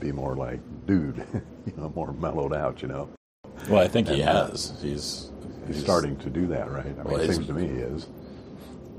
be 0.00 0.12
more 0.12 0.34
like 0.34 0.60
dude, 0.86 1.24
you 1.76 1.76
know, 1.76 1.92
more 1.94 2.12
mellowed 2.12 2.54
out, 2.54 2.82
you 2.82 2.88
know. 2.88 3.08
Well, 3.68 3.82
I 3.82 3.88
think 3.88 4.08
he 4.08 4.20
And, 4.20 4.30
uh, 4.30 4.46
has. 4.48 4.78
He's, 4.80 5.30
He's 5.66 5.80
starting 5.80 6.16
to 6.18 6.30
do 6.30 6.46
that, 6.48 6.70
right? 6.70 6.86
I 6.86 7.02
mean, 7.02 7.20
it 7.20 7.32
seems 7.34 7.46
to 7.48 7.52
me 7.52 7.66
he 7.66 7.74
is. 7.74 8.06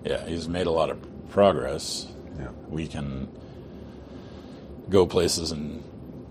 Yeah, 0.03 0.25
he's 0.25 0.49
made 0.49 0.67
a 0.67 0.71
lot 0.71 0.89
of 0.89 0.97
progress. 1.29 2.07
Yeah. 2.37 2.49
We 2.67 2.87
can 2.87 3.29
go 4.89 5.05
places 5.05 5.51
and 5.51 5.81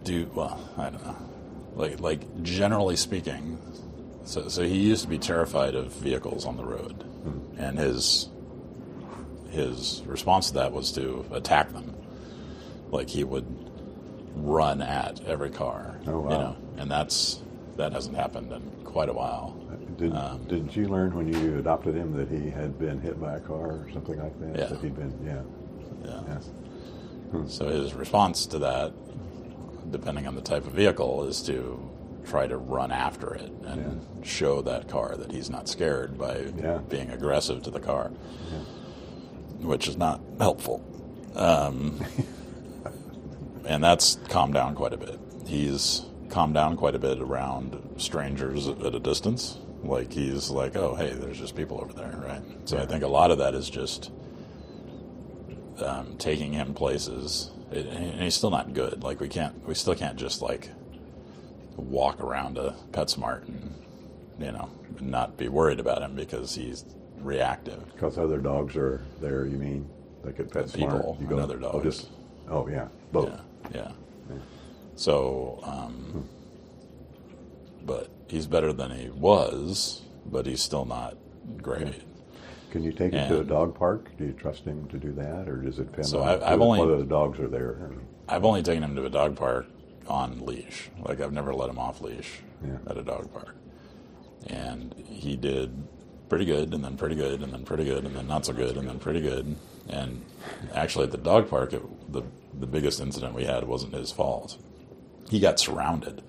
do 0.04 0.30
well. 0.34 0.60
I 0.76 0.90
don't 0.90 1.04
know. 1.04 1.16
Like 1.74 2.00
like 2.00 2.42
generally 2.42 2.96
speaking, 2.96 3.58
so 4.24 4.48
so 4.48 4.62
he 4.62 4.76
used 4.76 5.02
to 5.04 5.08
be 5.08 5.18
terrified 5.18 5.74
of 5.74 5.92
vehicles 5.92 6.44
on 6.44 6.56
the 6.58 6.64
road, 6.64 7.04
and 7.58 7.78
his 7.78 8.28
his 9.50 10.02
response 10.06 10.48
to 10.48 10.54
that 10.54 10.72
was 10.72 10.92
to 10.92 11.24
attack 11.32 11.72
them. 11.72 11.94
Like 12.90 13.08
he 13.08 13.24
would 13.24 13.46
run 14.36 14.80
at 14.82 15.20
every 15.26 15.50
car. 15.50 15.98
Oh, 16.06 16.20
wow. 16.20 16.30
You 16.30 16.38
know, 16.38 16.56
and 16.78 16.90
that's 16.90 17.40
that 17.76 17.92
hasn't 17.92 18.16
happened 18.16 18.52
in 18.52 18.62
quite 18.84 19.08
a 19.08 19.12
while. 19.12 19.54
Did, 19.98 20.14
Um, 20.14 20.44
did 20.44 20.74
you 20.76 20.88
learn 20.88 21.14
when 21.14 21.32
you 21.32 21.58
adopted 21.58 21.94
him 21.94 22.12
that 22.16 22.28
he 22.28 22.50
had 22.50 22.78
been 22.78 23.00
hit 23.00 23.20
by 23.20 23.34
a 23.36 23.40
car 23.40 23.66
or 23.72 23.86
something 23.92 24.18
like 24.18 24.38
that? 24.40 24.58
Yeah. 24.58 24.66
That 24.68 24.80
he'd 24.80 24.94
been, 24.96 25.12
yeah. 25.24 25.42
Yeah. 26.04 26.20
Yes. 26.28 26.50
So 27.52 27.68
his 27.68 27.92
response 27.94 28.46
to 28.46 28.58
that, 28.60 28.92
depending 29.90 30.26
on 30.26 30.34
the 30.34 30.40
type 30.42 30.66
of 30.66 30.72
vehicle, 30.72 31.24
is 31.24 31.42
to 31.42 31.78
try 32.24 32.46
to 32.46 32.56
run 32.56 32.90
after 32.92 33.34
it 33.34 33.52
and 33.64 34.00
show 34.24 34.60
that 34.62 34.88
car 34.88 35.16
that 35.16 35.32
he's 35.32 35.48
not 35.50 35.68
scared 35.68 36.16
by 36.18 36.46
Yeah. 36.58 36.78
being 36.88 37.10
aggressive 37.10 37.62
to 37.64 37.70
the 37.70 37.80
car, 37.80 38.10
which 39.60 39.88
is 39.88 39.96
not 39.96 40.20
helpful. 40.38 40.82
Um, 41.34 42.00
and 43.66 43.82
that's 43.82 44.18
calmed 44.28 44.54
down 44.54 44.74
quite 44.74 44.92
a 44.92 44.96
bit. 44.96 45.18
He's 45.46 46.04
calmed 46.28 46.54
down 46.54 46.76
quite 46.76 46.94
a 46.94 46.98
bit 46.98 47.20
around 47.20 47.80
strangers 47.98 48.68
at 48.68 48.94
a 48.94 49.00
distance. 49.00 49.58
Like 49.82 50.12
he's 50.12 50.50
like, 50.50 50.76
oh 50.76 50.94
hey, 50.94 51.12
there's 51.12 51.38
just 51.38 51.54
people 51.56 51.80
over 51.80 51.92
there, 51.92 52.18
right? 52.24 52.42
So 52.64 52.78
I 52.78 52.86
think 52.86 53.02
a 53.04 53.08
lot 53.08 53.30
of 53.30 53.38
that 53.38 53.54
is 53.54 53.68
just 53.70 54.10
um, 55.84 56.16
taking 56.18 56.52
him 56.52 56.74
places, 56.74 57.50
it, 57.70 57.86
and 57.86 58.20
he's 58.22 58.34
still 58.34 58.50
not 58.50 58.72
good. 58.72 59.02
Like 59.02 59.20
we 59.20 59.28
can't, 59.28 59.66
we 59.66 59.74
still 59.74 59.94
can't 59.94 60.16
just 60.16 60.42
like 60.42 60.70
walk 61.76 62.20
around 62.20 62.56
a 62.58 62.74
PetSmart 62.92 63.46
and 63.48 63.74
you 64.38 64.50
know 64.52 64.70
not 65.00 65.36
be 65.36 65.48
worried 65.48 65.78
about 65.78 66.00
him 66.02 66.14
because 66.16 66.54
he's 66.54 66.84
reactive. 67.18 67.84
Because 67.92 68.18
other 68.18 68.38
dogs 68.38 68.76
are 68.76 69.04
there, 69.20 69.44
you 69.46 69.58
mean? 69.58 69.88
Like 70.24 70.40
at 70.40 70.48
PetSmart? 70.48 70.74
People 70.74 71.18
you 71.20 71.28
and 71.28 71.40
other 71.40 71.58
Oh, 71.62 71.72
dogs. 71.80 71.84
just, 71.98 72.08
oh, 72.48 72.66
yeah, 72.68 72.88
both. 73.12 73.28
Yeah, 73.28 73.40
yeah. 73.74 73.90
So, 74.96 75.60
um, 75.62 76.28
but 77.84 78.08
he's 78.28 78.46
better 78.46 78.72
than 78.72 78.90
he 78.90 79.10
was, 79.10 80.02
but 80.26 80.46
he's 80.46 80.62
still 80.62 80.84
not 80.84 81.16
great. 81.62 82.02
Can 82.70 82.82
you 82.82 82.92
take 82.92 83.12
him 83.12 83.28
to 83.28 83.40
a 83.40 83.44
dog 83.44 83.74
park? 83.78 84.10
Do 84.18 84.24
you 84.24 84.32
trust 84.32 84.64
him 84.64 84.86
to 84.88 84.98
do 84.98 85.12
that, 85.12 85.48
or 85.48 85.56
does 85.56 85.78
it 85.78 85.86
depend 85.90 86.06
So 86.06 86.22
on 86.22 86.28
I've 86.28 86.40
whether- 86.42 86.62
only- 86.62 86.80
whether 86.80 86.96
the 86.98 87.04
dogs 87.04 87.38
are 87.38 87.48
there? 87.48 87.90
I've 88.28 88.44
only 88.44 88.62
taken 88.62 88.82
him 88.82 88.96
to 88.96 89.04
a 89.06 89.10
dog 89.10 89.36
park 89.36 89.66
on 90.08 90.44
leash. 90.44 90.90
Like 91.04 91.20
I've 91.20 91.32
never 91.32 91.54
let 91.54 91.70
him 91.70 91.78
off 91.78 92.00
leash 92.00 92.40
Yeah. 92.64 92.78
at 92.88 92.96
a 92.96 93.02
dog 93.02 93.32
park. 93.32 93.54
And 94.48 94.94
he 95.06 95.36
did 95.36 95.72
pretty 96.28 96.44
good, 96.44 96.74
and 96.74 96.82
then 96.84 96.96
pretty 96.96 97.14
good, 97.14 97.42
and 97.42 97.52
then 97.52 97.64
pretty 97.64 97.84
good, 97.84 98.04
and 98.04 98.14
then 98.16 98.26
not 98.26 98.44
so 98.44 98.52
good, 98.52 98.76
and 98.76 98.88
then 98.88 98.98
pretty 98.98 99.20
good. 99.20 99.54
And 99.88 100.22
actually, 100.74 101.04
at 101.04 101.12
the 101.12 101.18
dog 101.18 101.48
park, 101.48 101.72
it, 101.72 102.12
the 102.12 102.22
the 102.58 102.66
biggest 102.66 103.00
incident 103.00 103.34
we 103.34 103.44
had 103.44 103.64
wasn't 103.64 103.94
his 103.94 104.10
fault. 104.12 104.56
He 105.30 105.40
got 105.40 105.58
surrounded, 105.58 106.22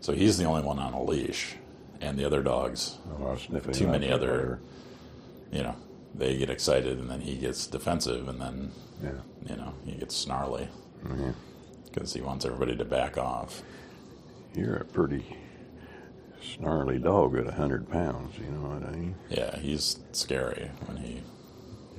so 0.00 0.12
he's 0.12 0.38
the 0.38 0.44
only 0.44 0.62
one 0.62 0.78
on 0.78 0.92
a 0.94 1.02
leash, 1.02 1.54
and 2.00 2.18
the 2.18 2.24
other 2.24 2.42
dogs, 2.42 2.98
sniffing 3.46 3.72
too 3.72 3.86
many 3.88 4.10
other, 4.10 4.30
whatever. 4.32 4.60
you 5.52 5.62
know, 5.62 5.76
they 6.14 6.36
get 6.38 6.50
excited, 6.50 6.98
and 6.98 7.08
then 7.10 7.20
he 7.20 7.36
gets 7.36 7.66
defensive, 7.66 8.28
and 8.28 8.40
then 8.40 8.70
Yeah. 9.02 9.10
you 9.48 9.56
know 9.56 9.72
he 9.84 9.92
gets 9.92 10.16
snarly 10.16 10.68
Mm-hmm. 11.04 11.30
because 11.92 12.12
he 12.14 12.20
wants 12.20 12.44
everybody 12.44 12.76
to 12.76 12.84
back 12.84 13.18
off. 13.18 13.62
You're 14.54 14.76
a 14.76 14.84
pretty 14.84 15.24
snarly 16.56 16.98
dog 16.98 17.36
at 17.36 17.52
hundred 17.54 17.88
pounds. 17.90 18.36
You 18.38 18.46
know 18.52 18.68
what 18.68 18.88
I 18.88 18.92
mean? 18.92 19.14
Yeah, 19.28 19.58
he's 19.58 19.98
scary 20.12 20.70
when 20.86 20.96
he 20.98 21.22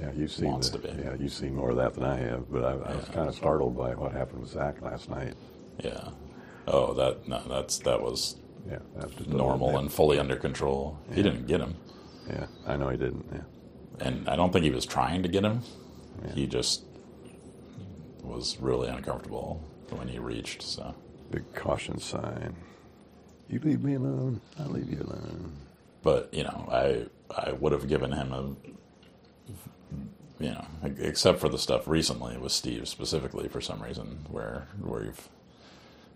Yeah, 0.04 0.12
you've 0.16 0.32
seen 0.32 0.52
Wants 0.52 0.70
the- 0.70 0.80
to 0.80 0.88
be. 0.94 1.02
Yeah, 1.02 1.16
you've 1.18 1.32
seen 1.32 1.56
more 1.56 1.70
of 1.70 1.78
that 1.78 1.94
than 1.94 2.04
I 2.04 2.18
have. 2.18 2.52
But 2.52 2.63
I, 2.66 2.72
I 2.72 2.96
was 2.96 3.08
Yeah. 3.08 3.13
kind 3.13 3.30
of 3.30 3.36
startled 3.36 3.78
by 3.78 3.96
what 3.96 4.12
happened 4.12 4.42
with 4.42 4.50
Zach 4.50 4.82
last 4.82 5.10
night. 5.10 5.36
Yeah. 5.84 6.10
Oh, 6.68 6.94
that 6.94 7.28
no, 7.28 7.42
that's 7.48 7.78
that 7.80 8.02
was 8.02 8.36
Yeah, 8.70 8.80
that's 8.96 9.13
just 9.16 9.30
normal 9.30 9.78
and 9.78 9.92
fully 9.92 10.20
under 10.20 10.36
control. 10.36 10.98
He 11.13 11.22
didn't 11.24 11.48
get 11.48 11.60
him, 11.62 11.76
Yeah, 12.30 12.48
I 12.68 12.76
know 12.78 12.89
he 12.89 12.98
didn't. 12.98 13.26
Yeah, 13.32 14.06
and 14.08 14.28
I 14.30 14.36
don't 14.36 14.52
think 14.54 14.63
he 14.66 14.72
was 14.72 14.86
trying 14.86 15.24
to 15.24 15.30
get 15.30 15.44
him. 15.44 15.62
Yeah. 16.26 16.32
He 16.34 16.48
just 16.48 16.84
was 18.24 18.58
really 18.60 18.88
uncomfortable 18.89 19.62
when 19.89 20.08
he 20.08 20.20
reached. 20.20 20.62
So 20.62 20.96
big 21.32 21.44
caution 21.54 21.98
sign. 22.00 22.56
You 23.50 23.60
leave 23.60 23.84
me 23.84 23.96
alone. 23.96 24.39
I 24.60 24.66
leave 24.66 24.89
you 24.89 25.00
alone. 25.02 25.54
but 26.02 26.34
you 26.34 26.44
know, 26.44 26.68
I 26.72 27.06
I 27.36 27.52
would 27.54 27.72
have 27.74 27.88
given 27.88 28.12
him 28.12 28.32
a 28.34 28.56
you 30.44 30.50
know, 30.52 30.66
except 31.00 31.40
for 31.40 31.50
the 31.50 31.58
stuff 31.58 31.88
recently 31.88 32.38
with 32.38 32.52
Steve 32.52 32.88
specifically 32.88 33.48
for 33.48 33.62
some 33.62 33.82
reason 33.82 34.26
where 34.30 34.68
where 34.82 35.02
we've 35.04 35.30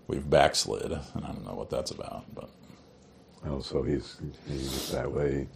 we've 0.07 0.29
backslid, 0.29 0.91
and 0.91 1.25
I 1.25 1.27
don't 1.31 1.45
know 1.45 1.53
what 1.55 1.69
that's 1.69 1.91
about, 1.91 2.25
but 2.35 2.49
Oh, 3.45 3.61
so 3.61 3.83
he's 3.83 4.17
he's 4.47 4.91
that 4.91 5.11
way 5.11 5.47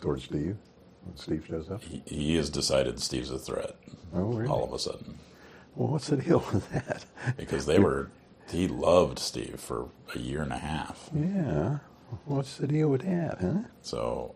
towards 0.00 0.24
Steve 0.24 0.56
when 1.04 1.16
Steve 1.16 1.44
shows 1.46 1.70
up. 1.70 1.82
he, 1.84 2.02
he 2.06 2.36
has 2.36 2.50
decided 2.50 2.98
Steve's 3.00 3.30
a 3.30 3.38
threat 3.38 3.76
Oh, 4.14 4.22
really? 4.22 4.48
all 4.48 4.64
of 4.64 4.72
a 4.72 4.78
sudden. 4.78 5.18
Well, 5.76 5.88
what's 5.88 6.08
the 6.08 6.16
deal 6.16 6.44
with 6.52 6.68
that? 6.72 7.04
because 7.36 7.66
they 7.66 7.78
were 7.78 8.10
he 8.50 8.66
loved 8.68 9.18
Steve 9.18 9.60
for 9.60 9.88
a 10.14 10.18
year 10.18 10.42
and 10.42 10.52
a 10.52 10.58
half. 10.58 11.10
Yeah. 11.14 11.78
What's 12.24 12.56
the 12.56 12.66
deal 12.68 12.88
with 12.88 13.02
that, 13.02 13.38
huh? 13.40 13.68
So 13.82 14.34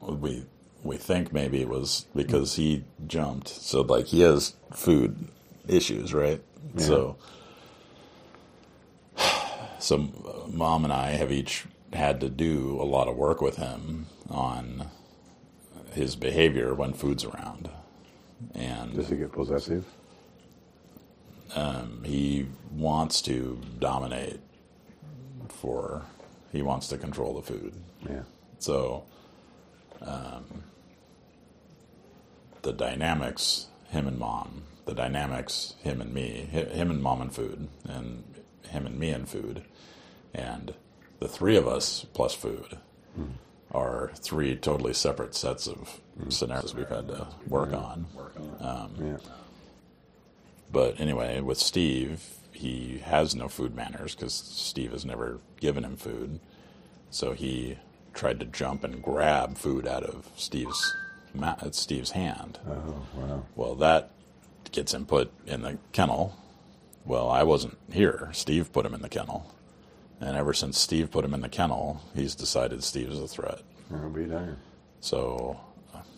we 0.00 0.44
we 0.82 0.96
think 0.96 1.32
maybe 1.32 1.60
it 1.60 1.68
was 1.68 2.06
because 2.14 2.56
he 2.56 2.84
jumped. 3.06 3.48
So 3.48 3.82
like 3.82 4.06
he 4.06 4.20
has 4.20 4.54
food 4.72 5.28
issues, 5.68 6.14
right? 6.14 6.40
So 6.76 7.16
so 9.78 10.46
mom 10.52 10.84
and 10.84 10.92
I 10.92 11.10
have 11.10 11.32
each 11.32 11.64
had 11.92 12.20
to 12.20 12.28
do 12.28 12.78
a 12.80 12.84
lot 12.84 13.08
of 13.08 13.16
work 13.16 13.40
with 13.40 13.56
him 13.56 14.06
on 14.28 14.88
his 15.92 16.16
behavior 16.16 16.74
when 16.74 16.92
food's 16.92 17.24
around. 17.24 17.70
And 18.54 18.94
Does 18.94 19.08
he 19.08 19.16
get 19.16 19.32
possessive? 19.32 19.84
um, 21.54 22.02
he 22.04 22.46
wants 22.72 23.22
to 23.22 23.60
dominate 23.78 24.40
for 25.48 26.02
he 26.52 26.60
wants 26.60 26.88
to 26.88 26.98
control 26.98 27.34
the 27.34 27.42
food 27.42 27.72
Yeah. 28.08 28.22
so 28.58 29.04
um, 30.02 30.64
the 32.62 32.72
dynamics 32.72 33.66
him 33.90 34.06
and 34.08 34.18
mom 34.18 34.62
the 34.86 34.94
dynamics 34.94 35.74
him 35.82 36.00
and 36.00 36.12
me 36.12 36.48
him 36.50 36.90
and 36.90 37.02
mom 37.02 37.20
and 37.20 37.34
food 37.34 37.68
and 37.88 38.24
him 38.68 38.86
and 38.86 38.98
me 38.98 39.10
and 39.10 39.28
food 39.28 39.62
and 40.34 40.74
the 41.20 41.28
three 41.28 41.56
of 41.56 41.66
us 41.66 42.04
plus 42.12 42.34
food 42.34 42.78
are 43.72 44.10
three 44.16 44.54
totally 44.56 44.92
separate 44.92 45.34
sets 45.34 45.66
of 45.66 46.00
scenarios 46.28 46.74
we've 46.74 46.88
had 46.88 47.08
to 47.08 47.26
work 47.48 47.72
on. 47.72 48.06
Um, 48.60 48.90
Yeah. 49.00 49.16
but 50.70 51.00
anyway, 51.00 51.40
with 51.40 51.58
Steve, 51.58 52.22
he 52.52 52.98
has 53.04 53.34
no 53.34 53.48
food 53.48 53.74
manners 53.74 54.14
because 54.14 54.34
Steve 54.34 54.92
has 54.92 55.04
never 55.04 55.40
given 55.60 55.84
him 55.84 55.96
food. 55.96 56.38
So 57.10 57.32
he 57.32 57.78
tried 58.16 58.40
to 58.40 58.46
jump 58.46 58.82
and 58.82 59.02
grab 59.02 59.56
food 59.56 59.86
out 59.86 60.02
of 60.02 60.28
Steve's 60.36 60.94
Steve's 61.72 62.12
hand. 62.12 62.58
Oh, 62.66 63.06
wow. 63.14 63.44
Well, 63.54 63.74
that 63.76 64.10
gets 64.72 64.94
him 64.94 65.04
put 65.04 65.30
in 65.46 65.62
the 65.62 65.78
kennel. 65.92 66.34
Well, 67.04 67.28
I 67.28 67.42
wasn't 67.42 67.76
here. 67.92 68.30
Steve 68.32 68.72
put 68.72 68.86
him 68.86 68.94
in 68.94 69.02
the 69.02 69.08
kennel. 69.08 69.52
And 70.18 70.34
ever 70.34 70.54
since 70.54 70.78
Steve 70.78 71.10
put 71.10 71.26
him 71.26 71.34
in 71.34 71.42
the 71.42 71.48
kennel, 71.50 72.00
he's 72.14 72.34
decided 72.34 72.82
Steve's 72.82 73.20
a 73.20 73.28
threat. 73.28 73.60
I'll 73.92 74.08
be 74.08 74.24
darned. 74.24 74.56
So, 75.00 75.60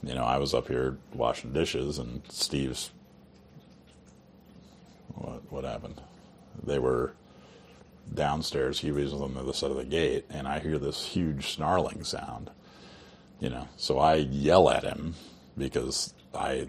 you 0.05 0.15
know, 0.15 0.25
I 0.25 0.39
was 0.39 0.55
up 0.55 0.69
here 0.69 0.97
washing 1.13 1.53
dishes, 1.53 1.99
and 1.99 2.23
Steve's. 2.29 2.91
What 5.15 5.43
what 5.51 5.65
happened? 5.65 6.01
They 6.63 6.79
were 6.79 7.13
downstairs. 8.15 8.81
He 8.81 8.91
was 8.91 9.13
on 9.13 9.35
the 9.35 9.41
other 9.41 9.53
side 9.53 9.71
of 9.71 9.77
the 9.77 9.85
gate, 9.85 10.27
and 10.31 10.47
I 10.49 10.59
hear 10.59 10.79
this 10.79 11.05
huge 11.05 11.55
snarling 11.55 12.05
sound. 12.05 12.51
You 13.41 13.51
know, 13.51 13.69
so 13.77 13.99
I 13.99 14.17
yell 14.17 14.69
at 14.69 14.83
him 14.83 15.15
because 15.57 16.13
I 16.35 16.69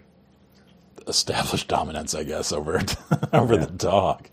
established 1.07 1.67
dominance, 1.69 2.13
I 2.13 2.23
guess, 2.23 2.51
over 2.51 2.81
over 3.33 3.57
the 3.57 3.71
dog 3.75 4.27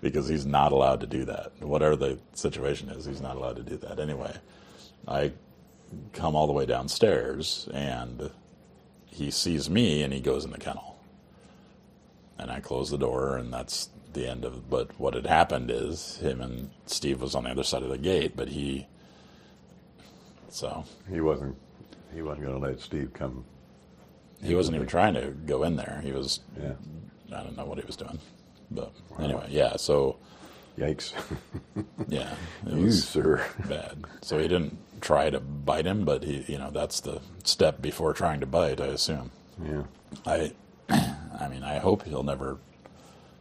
because 0.00 0.28
he's 0.28 0.46
not 0.46 0.72
allowed 0.72 1.00
to 1.00 1.06
do 1.06 1.24
that. 1.26 1.52
Whatever 1.60 1.96
the 1.96 2.18
situation 2.34 2.88
is, 2.90 3.04
he's 3.04 3.20
not 3.20 3.36
allowed 3.36 3.56
to 3.56 3.62
do 3.62 3.76
that. 3.78 4.00
Anyway, 4.00 4.34
I 5.06 5.32
come 6.12 6.36
all 6.36 6.46
the 6.46 6.52
way 6.52 6.66
downstairs 6.66 7.68
and 7.72 8.30
he 9.06 9.30
sees 9.30 9.70
me 9.70 10.02
and 10.02 10.12
he 10.12 10.20
goes 10.20 10.44
in 10.44 10.50
the 10.50 10.58
kennel. 10.58 10.98
And 12.38 12.50
I 12.50 12.60
close 12.60 12.90
the 12.90 12.98
door 12.98 13.36
and 13.36 13.52
that's 13.52 13.88
the 14.14 14.26
end 14.28 14.44
of. 14.44 14.68
But 14.70 14.98
what 14.98 15.14
had 15.14 15.26
happened 15.26 15.70
is 15.70 16.16
him 16.18 16.40
and 16.40 16.70
Steve 16.86 17.20
was 17.20 17.34
on 17.34 17.44
the 17.44 17.50
other 17.50 17.64
side 17.64 17.82
of 17.82 17.88
the 17.90 17.98
gate, 17.98 18.32
but 18.36 18.48
he 18.48 18.86
so 20.50 20.84
He 21.10 21.20
wasn't. 21.20 21.56
He 22.14 22.22
wasn't 22.22 22.46
going 22.46 22.60
to 22.60 22.66
let 22.68 22.80
Steve 22.80 23.12
come. 23.12 23.44
he 24.42 24.54
wasn't 24.54 24.74
even 24.76 24.86
trying 24.88 25.14
to 25.14 25.30
go 25.46 25.62
in 25.62 25.76
there. 25.76 26.00
He 26.02 26.12
was 26.12 26.40
Yeah. 26.60 26.72
I 27.30 27.42
don't 27.42 27.56
know 27.56 27.66
what 27.66 27.78
he 27.78 27.84
was 27.84 27.96
doing. 27.96 28.18
But 28.70 28.92
anyway, 29.20 29.46
yeah, 29.50 29.76
so 29.76 30.16
Yikes. 30.78 31.12
yeah, 32.08 32.32
it 32.66 32.72
you, 32.72 32.84
was 32.86 33.06
sir. 33.06 33.44
bad. 33.68 34.04
So 34.22 34.38
he 34.38 34.46
didn't 34.48 34.78
try 35.00 35.28
to 35.28 35.40
bite 35.40 35.86
him, 35.86 36.04
but 36.04 36.22
he 36.24 36.44
you 36.48 36.56
know, 36.58 36.70
that's 36.70 37.00
the 37.00 37.20
step 37.44 37.82
before 37.82 38.14
trying 38.14 38.40
to 38.40 38.46
bite, 38.46 38.80
I 38.80 38.86
assume. 38.86 39.30
Yeah. 39.62 39.82
I, 40.26 40.52
I 40.88 41.48
mean, 41.48 41.62
I 41.62 41.78
hope 41.78 42.04
he'll 42.04 42.22
never 42.22 42.58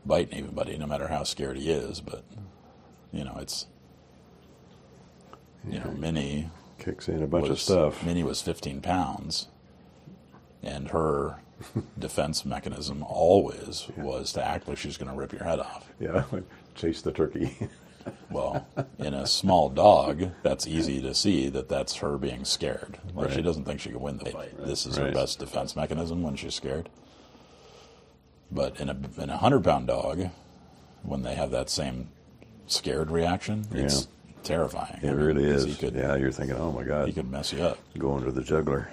bite 0.08 0.30
anybody, 0.32 0.78
no 0.78 0.88
matter 0.88 1.08
how 1.08 1.24
scared 1.24 1.58
he 1.58 1.70
is. 1.70 2.00
But 2.02 2.24
you 3.12 3.24
know, 3.24 3.38
it's 3.40 3.68
you 5.70 5.80
know, 5.80 5.92
Minnie 5.92 6.50
Kicks 6.80 7.08
in 7.08 7.22
a 7.22 7.28
bunch 7.28 7.50
of 7.50 7.60
stuff. 7.60 8.04
Minnie 8.06 8.24
was 8.24 8.42
15 8.42 8.82
pounds, 8.82 9.48
and 10.64 10.90
her 10.90 11.38
defense 12.00 12.46
mechanism 12.46 13.04
always 13.04 13.88
was 13.98 14.32
to 14.34 14.44
act 14.44 14.68
like 14.68 14.78
she's 14.78 14.98
going 14.98 15.12
to 15.12 15.18
rip 15.18 15.34
your 15.34 15.44
head 15.44 15.60
off. 15.60 15.92
Yeah. 16.00 16.24
Chase 16.76 17.02
the 17.02 17.12
turkey. 17.12 17.56
Well, 18.32 18.66
in 19.00 19.14
a 19.14 19.28
small 19.28 19.68
dog, 19.68 20.32
that's 20.42 20.66
easy 20.66 21.02
to 21.02 21.14
see 21.14 21.50
that 21.50 21.68
that's 21.68 21.96
her 21.98 22.18
being 22.18 22.46
scared. 22.46 22.98
Like 23.14 23.32
she 23.32 23.42
doesn't 23.42 23.66
think 23.66 23.82
she 23.82 23.90
can 23.90 24.00
win 24.00 24.18
the 24.18 24.30
fight. 24.30 24.66
This 24.66 24.86
is 24.86 24.96
her 24.96 25.12
best 25.12 25.40
defense 25.40 25.76
mechanism 25.76 26.22
when 26.24 26.38
she's 26.38 26.56
scared. 26.56 26.88
But 28.52 28.80
in 28.80 28.90
a 28.90 28.98
in 29.18 29.30
a 29.30 29.38
hundred 29.38 29.64
pound 29.64 29.88
dog, 29.88 30.30
when 31.04 31.24
they 31.24 31.36
have 31.36 31.52
that 31.52 31.70
same 31.70 32.10
scared 32.68 33.12
reaction, 33.12 33.66
it's 33.72 34.08
terrifying. 34.44 35.00
It 35.02 35.10
I 35.10 35.14
mean, 35.14 35.26
really 35.26 35.44
is. 35.46 35.78
Could 35.78 35.96
yeah, 35.96 36.16
you're 36.16 36.32
thinking, 36.32 36.58
oh 36.58 36.72
my 36.72 36.84
God, 36.84 37.08
he 37.08 37.14
could 37.14 37.30
mess 37.30 37.52
you 37.52 37.62
up. 37.62 37.78
go 37.98 38.16
under 38.16 38.32
the 38.32 38.44
juggler. 38.44 38.90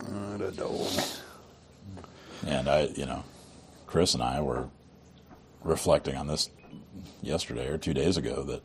Uh, 0.00 0.36
the 0.38 0.52
dog. 0.52 0.88
And 2.46 2.68
I, 2.68 2.82
you 2.96 3.04
know, 3.04 3.24
Chris 3.86 4.14
and 4.14 4.22
I 4.22 4.40
were 4.40 4.68
reflecting 5.62 6.16
on 6.16 6.28
this 6.28 6.50
yesterday 7.20 7.68
or 7.68 7.78
two 7.78 7.92
days 7.92 8.16
ago 8.16 8.42
that, 8.44 8.62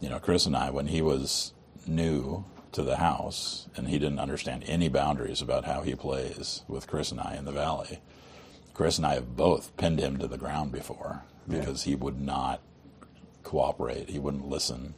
you 0.00 0.08
know, 0.08 0.18
Chris 0.18 0.46
and 0.46 0.56
I, 0.56 0.70
when 0.70 0.86
he 0.88 1.00
was 1.00 1.52
new 1.86 2.44
to 2.72 2.82
the 2.82 2.96
house 2.96 3.68
and 3.76 3.88
he 3.88 3.98
didn't 3.98 4.18
understand 4.18 4.64
any 4.66 4.88
boundaries 4.88 5.40
about 5.40 5.64
how 5.64 5.82
he 5.82 5.94
plays 5.94 6.62
with 6.68 6.86
Chris 6.86 7.10
and 7.10 7.20
I 7.20 7.36
in 7.36 7.44
the 7.44 7.52
valley, 7.52 8.00
Chris 8.74 8.96
and 8.98 9.06
I 9.06 9.14
have 9.14 9.36
both 9.36 9.76
pinned 9.76 9.98
him 10.00 10.18
to 10.18 10.26
the 10.26 10.38
ground 10.38 10.72
before 10.72 11.22
because 11.48 11.82
he 11.84 11.94
would 11.94 12.20
not 12.20 12.60
cooperate. 13.42 14.08
He 14.10 14.18
wouldn't 14.18 14.48
listen. 14.48 14.94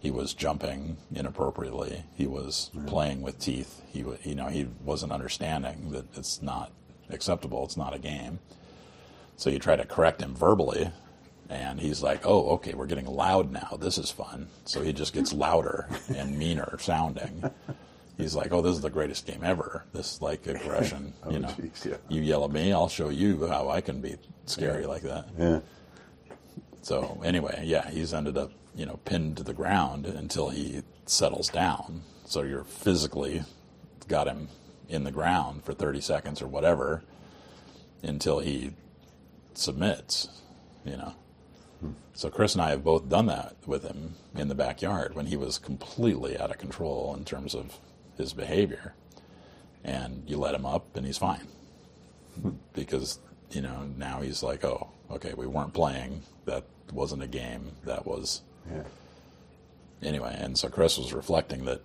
he 0.00 0.10
was 0.10 0.34
jumping 0.34 0.96
inappropriately. 1.14 2.04
He 2.14 2.26
was 2.26 2.70
playing 2.86 3.22
with 3.22 3.38
teeth. 3.38 3.82
He, 3.92 4.04
you 4.22 4.34
know, 4.34 4.46
he 4.48 4.68
wasn't 4.84 5.12
understanding 5.12 5.90
that 5.92 6.04
it's 6.16 6.42
not 6.42 6.70
acceptable. 7.10 7.64
It's 7.64 7.76
not 7.76 7.94
a 7.94 7.98
game. 7.98 8.38
So 9.36 9.50
you 9.50 9.58
try 9.58 9.76
to 9.76 9.84
correct 9.84 10.20
him 10.22 10.34
verbally, 10.34 10.90
and 11.48 11.80
he's 11.80 12.02
like, 12.02 12.24
"Oh, 12.26 12.50
okay, 12.50 12.74
we're 12.74 12.86
getting 12.86 13.06
loud 13.06 13.50
now. 13.52 13.76
This 13.80 13.98
is 13.98 14.10
fun." 14.10 14.48
So 14.64 14.82
he 14.82 14.92
just 14.92 15.12
gets 15.12 15.32
louder 15.46 15.88
and 16.14 16.38
meaner 16.38 16.76
sounding. 16.78 17.50
He's 18.16 18.34
like, 18.34 18.52
"Oh, 18.52 18.62
this 18.62 18.74
is 18.74 18.80
the 18.80 18.90
greatest 18.90 19.26
game 19.26 19.44
ever. 19.44 19.84
This 19.92 20.22
like 20.22 20.46
aggression. 20.46 21.12
Oh, 21.22 21.30
you 21.30 21.40
know, 21.40 21.48
jeez, 21.48 21.84
yeah. 21.84 21.96
you 22.08 22.22
yell 22.22 22.44
at 22.44 22.50
me, 22.50 22.72
I'll 22.72 22.88
show 22.88 23.08
you 23.08 23.46
how 23.46 23.68
I 23.68 23.80
can 23.80 24.00
be 24.00 24.16
scary 24.46 24.86
like 24.86 25.02
that." 25.02 25.28
Yeah. 25.38 25.60
So 26.82 27.20
anyway, 27.24 27.62
yeah, 27.64 27.90
he's 27.90 28.14
ended 28.14 28.38
up, 28.38 28.52
you 28.74 28.86
know, 28.86 29.00
pinned 29.04 29.38
to 29.38 29.42
the 29.42 29.52
ground 29.52 30.06
until 30.06 30.50
he 30.50 30.82
settles 31.04 31.48
down. 31.48 32.02
So 32.26 32.42
you're 32.42 32.64
physically 32.64 33.42
got 34.08 34.28
him 34.28 34.48
in 34.88 35.04
the 35.04 35.10
ground 35.10 35.64
for 35.64 35.72
30 35.74 36.00
seconds 36.00 36.40
or 36.40 36.46
whatever 36.46 37.02
until 38.02 38.38
he 38.38 38.72
submits, 39.54 40.28
you 40.84 40.96
know. 40.96 41.14
Hmm. 41.80 41.92
So 42.14 42.30
Chris 42.30 42.54
and 42.54 42.62
I 42.62 42.70
have 42.70 42.84
both 42.84 43.08
done 43.08 43.26
that 43.26 43.56
with 43.66 43.82
him 43.82 44.14
in 44.36 44.48
the 44.48 44.54
backyard 44.54 45.14
when 45.14 45.26
he 45.26 45.36
was 45.36 45.58
completely 45.58 46.38
out 46.38 46.50
of 46.50 46.58
control 46.58 47.14
in 47.16 47.24
terms 47.24 47.54
of 47.54 47.78
his 48.16 48.32
behavior. 48.32 48.94
And 49.84 50.24
you 50.26 50.36
let 50.36 50.54
him 50.54 50.66
up 50.66 50.96
and 50.96 51.06
he's 51.06 51.18
fine. 51.18 51.46
Because, 52.74 53.18
you 53.50 53.62
know, 53.62 53.88
now 53.96 54.20
he's 54.20 54.42
like, 54.42 54.64
oh, 54.64 54.88
okay, 55.10 55.32
we 55.34 55.46
weren't 55.46 55.72
playing. 55.74 56.22
That 56.44 56.64
wasn't 56.92 57.22
a 57.22 57.26
game. 57.28 57.72
That 57.84 58.06
was 58.06 58.42
Yeah. 58.70 58.82
anyway, 60.02 60.36
and 60.38 60.58
so 60.58 60.68
Chris 60.68 60.98
was 60.98 61.12
reflecting 61.12 61.64
that, 61.66 61.80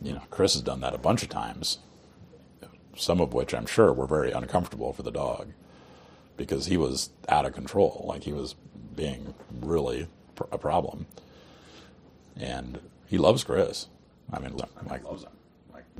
you 0.00 0.12
know, 0.12 0.22
Chris 0.30 0.54
has 0.54 0.62
done 0.62 0.80
that 0.80 0.94
a 0.94 0.98
bunch 0.98 1.22
of 1.22 1.28
times, 1.28 1.78
some 2.96 3.20
of 3.20 3.32
which 3.34 3.52
I'm 3.54 3.66
sure 3.66 3.92
were 3.92 4.06
very 4.06 4.30
uncomfortable 4.32 4.92
for 4.92 5.02
the 5.02 5.10
dog 5.10 5.48
because 6.36 6.66
he 6.66 6.76
was 6.76 7.10
out 7.28 7.44
of 7.46 7.52
control. 7.52 8.04
Like 8.08 8.22
he 8.24 8.32
was 8.32 8.54
being 8.94 9.34
really 9.60 10.06
pr- 10.36 10.44
a 10.52 10.58
problem. 10.58 11.06
And 12.36 12.80
he 13.06 13.18
loves 13.18 13.44
Chris. 13.44 13.88
I 14.32 14.38
mean, 14.38 14.56
like, 14.88 15.04
loves 15.04 15.24
him. 15.24 15.30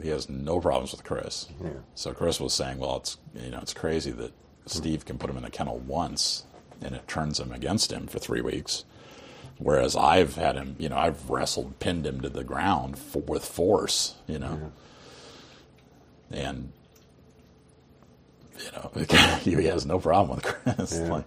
He 0.02 0.08
has 0.10 0.28
no 0.28 0.60
problems 0.60 0.92
with 0.92 1.04
Chris. 1.04 1.48
Yeah. 1.62 1.70
So 1.94 2.12
Chris 2.12 2.40
was 2.40 2.52
saying, 2.54 2.78
well, 2.78 2.96
it's 2.96 3.18
you 3.34 3.50
know, 3.50 3.58
it's 3.60 3.74
crazy 3.74 4.10
that 4.12 4.32
Steve 4.66 5.04
can 5.04 5.18
put 5.18 5.30
him 5.30 5.36
in 5.36 5.42
the 5.42 5.50
kennel 5.50 5.78
once 5.78 6.44
and 6.82 6.94
it 6.94 7.06
turns 7.08 7.38
him 7.40 7.52
against 7.52 7.92
him 7.92 8.06
for 8.06 8.18
three 8.18 8.40
weeks. 8.40 8.84
Whereas 9.58 9.94
I've 9.94 10.36
had 10.36 10.56
him, 10.56 10.76
you 10.78 10.88
know, 10.88 10.96
I've 10.96 11.28
wrestled, 11.28 11.78
pinned 11.80 12.06
him 12.06 12.22
to 12.22 12.30
the 12.30 12.44
ground 12.44 12.98
for, 12.98 13.20
with 13.20 13.44
force, 13.44 14.14
you 14.26 14.38
know, 14.38 14.72
and 16.30 16.72
you 18.58 18.72
know, 18.72 18.90
he 19.42 19.64
has 19.66 19.84
no 19.84 19.98
problem 19.98 20.36
with 20.36 20.44
Chris. 20.44 20.98
Yeah. 20.98 21.08
Like- 21.10 21.26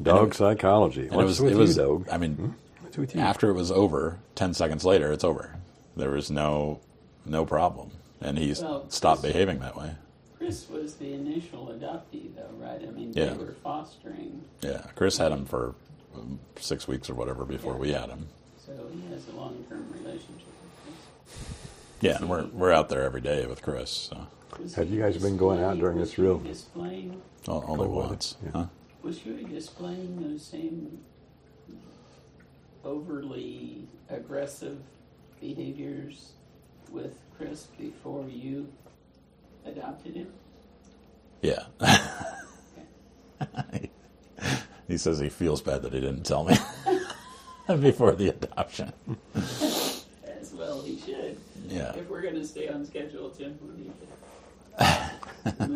Dog 0.00 0.34
psychology. 0.34 1.06
and 1.06 1.20
it 1.20 1.24
was, 1.24 1.40
with 1.40 1.52
it 1.52 1.56
was, 1.56 1.76
you, 1.76 1.82
dog? 1.82 2.08
I 2.10 2.18
mean, 2.18 2.34
hmm? 2.34 2.50
What's 2.94 3.14
you? 3.14 3.20
after 3.20 3.50
it 3.50 3.52
was 3.54 3.70
over, 3.70 4.18
ten 4.34 4.52
seconds 4.52 4.84
later, 4.84 5.12
it's 5.12 5.22
over. 5.22 5.54
There 5.96 6.10
was 6.10 6.30
no, 6.30 6.80
no 7.24 7.44
problem, 7.44 7.92
and 8.24 8.38
he's 8.38 8.60
Well, 8.62 8.88
stopped 8.90 9.20
Chris- 9.22 9.32
behaving 9.32 9.58
that 9.60 9.76
way. 9.76 9.92
Chris 10.38 10.68
was 10.68 10.94
the 10.96 11.12
initial 11.14 11.68
adoptee, 11.68 12.34
though, 12.34 12.50
right? 12.58 12.80
I 12.82 12.90
mean, 12.90 13.12
Yeah. 13.14 13.30
they 13.34 13.38
were 13.44 13.54
fostering, 13.62 14.42
Yeah, 14.60 14.86
Chris 14.96 15.16
had 15.18 15.30
him 15.32 15.44
for 15.44 15.74
um, 16.14 16.40
six 16.56 16.86
weeks 16.88 17.08
or 17.08 17.14
whatever 17.14 17.44
before 17.44 17.74
we 17.76 17.92
had 17.92 18.08
him. 18.10 18.26
so 18.58 18.72
he 18.92 19.00
has 19.12 19.26
a 19.28 19.32
long-term 19.32 19.86
relationship 19.92 20.36
with 20.36 20.84
Chris. 20.84 22.00
Yeah, 22.00 22.16
and 22.18 22.28
we're 22.28 22.46
we're 22.46 22.72
out 22.72 22.88
there 22.88 23.02
every 23.02 23.20
day 23.20 23.46
with 23.46 23.62
Chris. 23.62 23.90
So 23.90 24.26
Have 24.76 24.90
you 24.90 25.00
guys 25.00 25.16
been 25.16 25.36
going 25.36 25.60
out 25.62 25.78
during 25.78 25.98
this 25.98 26.18
real- 26.18 26.38
Displaying, 26.38 27.22
o- 27.48 27.62
only 27.62 27.86
Cold 27.86 27.90
weather, 27.96 28.08
once. 28.10 28.36
yeah. 28.44 28.50
Huh? 28.52 28.66
was 29.02 29.18
Huey 29.20 29.44
displaying 29.44 30.20
those 30.22 30.44
same 30.44 30.98
overly 32.84 33.86
aggressive 34.10 34.78
behaviors 35.40 36.32
with 36.90 37.14
Chris 37.42 37.66
before 37.78 38.24
you 38.28 38.68
adopted 39.66 40.14
him? 40.14 40.32
Yeah. 41.40 41.64
he 44.88 44.96
says 44.96 45.18
he 45.18 45.28
feels 45.28 45.60
bad 45.60 45.82
that 45.82 45.92
he 45.92 46.00
didn't 46.00 46.24
tell 46.24 46.44
me 46.44 46.56
before 47.80 48.12
the 48.12 48.28
adoption. 48.28 48.92
As 49.34 50.04
well, 50.54 50.82
he 50.82 50.98
should. 50.98 51.36
Yeah. 51.68 51.94
If 51.94 52.08
we're 52.08 52.22
going 52.22 52.34
to 52.34 52.46
stay 52.46 52.68
on 52.68 52.86
schedule, 52.86 53.30
Jim, 53.36 53.58
we 53.62 53.84
need 53.84 53.92
to. 54.00 54.06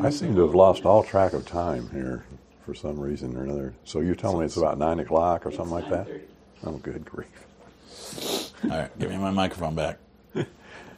I 0.03 0.11
seem 0.11 0.37
to 0.37 0.43
have 0.43 0.55
lost 0.55 0.85
all 0.85 1.03
track 1.03 1.33
of 1.33 1.47
time 1.47 1.91
here 1.91 2.25
for 2.65 2.75
some 2.75 3.01
reason 3.01 3.37
or 3.37 3.43
another. 3.43 3.75
So 3.85 3.99
you're 4.01 4.15
telling 4.15 4.39
me 4.41 4.47
it's 4.47 4.57
about 4.57 4.79
nine 4.79 5.01
o'clock 5.01 5.45
or 5.45 5.51
something 5.51 5.75
like 5.75 5.91
that? 5.91 6.07
9:30. 6.07 6.21
Oh, 6.65 6.79
good 6.79 7.05
grief! 7.05 8.55
All 8.65 8.71
right, 8.71 8.99
give 8.99 9.11
me 9.11 9.19
my 9.19 9.31
microphone 9.31 9.75
back. 9.75 9.99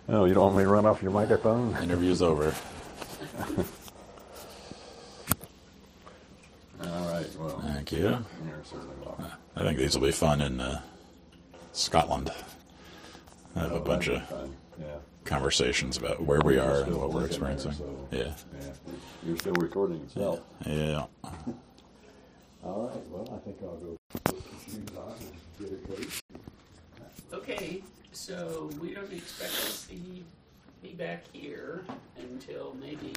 Oh, 0.09 0.25
you 0.25 0.33
don't 0.35 0.44
want 0.44 0.57
me 0.57 0.62
to 0.64 0.68
run 0.71 0.87
off 0.87 1.03
your 1.03 1.11
microphone? 1.12 1.77
Interview's 1.83 2.23
over. 2.23 2.55
All 6.83 7.09
right. 7.12 7.27
Well, 7.38 7.61
Thank 7.61 7.92
you. 7.92 7.99
you're 8.01 8.64
certainly 8.64 8.94
welcome. 9.05 9.27
I 9.57 9.61
think 9.62 9.79
these 9.79 9.94
will 9.99 10.07
be 10.07 10.12
fun 10.12 10.40
in 10.40 10.61
uh, 10.61 10.81
Scotland. 11.73 12.31
I 13.57 13.61
have 13.61 13.73
a 13.73 13.81
bunch 13.81 14.09
of 14.09 14.23
Yeah. 14.81 14.87
conversations 15.25 15.97
about 15.99 16.23
where 16.23 16.40
we 16.40 16.59
are 16.59 16.83
and 16.83 16.97
what 16.97 17.12
we're 17.12 17.27
thinking 17.29 17.40
there, 17.40 17.51
experiencing. 17.53 17.73
so- 17.73 18.09
Yeah. 18.12 18.33
Yeah. 18.61 18.73
You're 19.27 19.37
still 19.37 19.55
recording 19.55 20.01
yourself. 20.03 20.40
Yeah. 20.64 21.05
All 22.64 22.87
right. 22.88 23.07
Well, 23.11 23.29
I 23.35 23.38
think 23.44 23.57
I'll 23.62 23.77
go 23.77 23.97
put 24.11 24.25
the 24.25 24.33
shoes 24.64 24.79
on 24.97 25.12
and 25.21 25.33
get 25.59 25.73
it 25.73 25.81
ready. 25.88 26.07
Okay, 27.33 27.83
so 28.19 28.69
we 28.81 28.93
don't 28.93 29.13
expect 29.13 29.53
to 29.53 29.71
see 29.71 30.25
me 30.83 30.91
back 30.95 31.23
here 31.33 31.85
until 32.19 32.75
maybe 32.81 33.15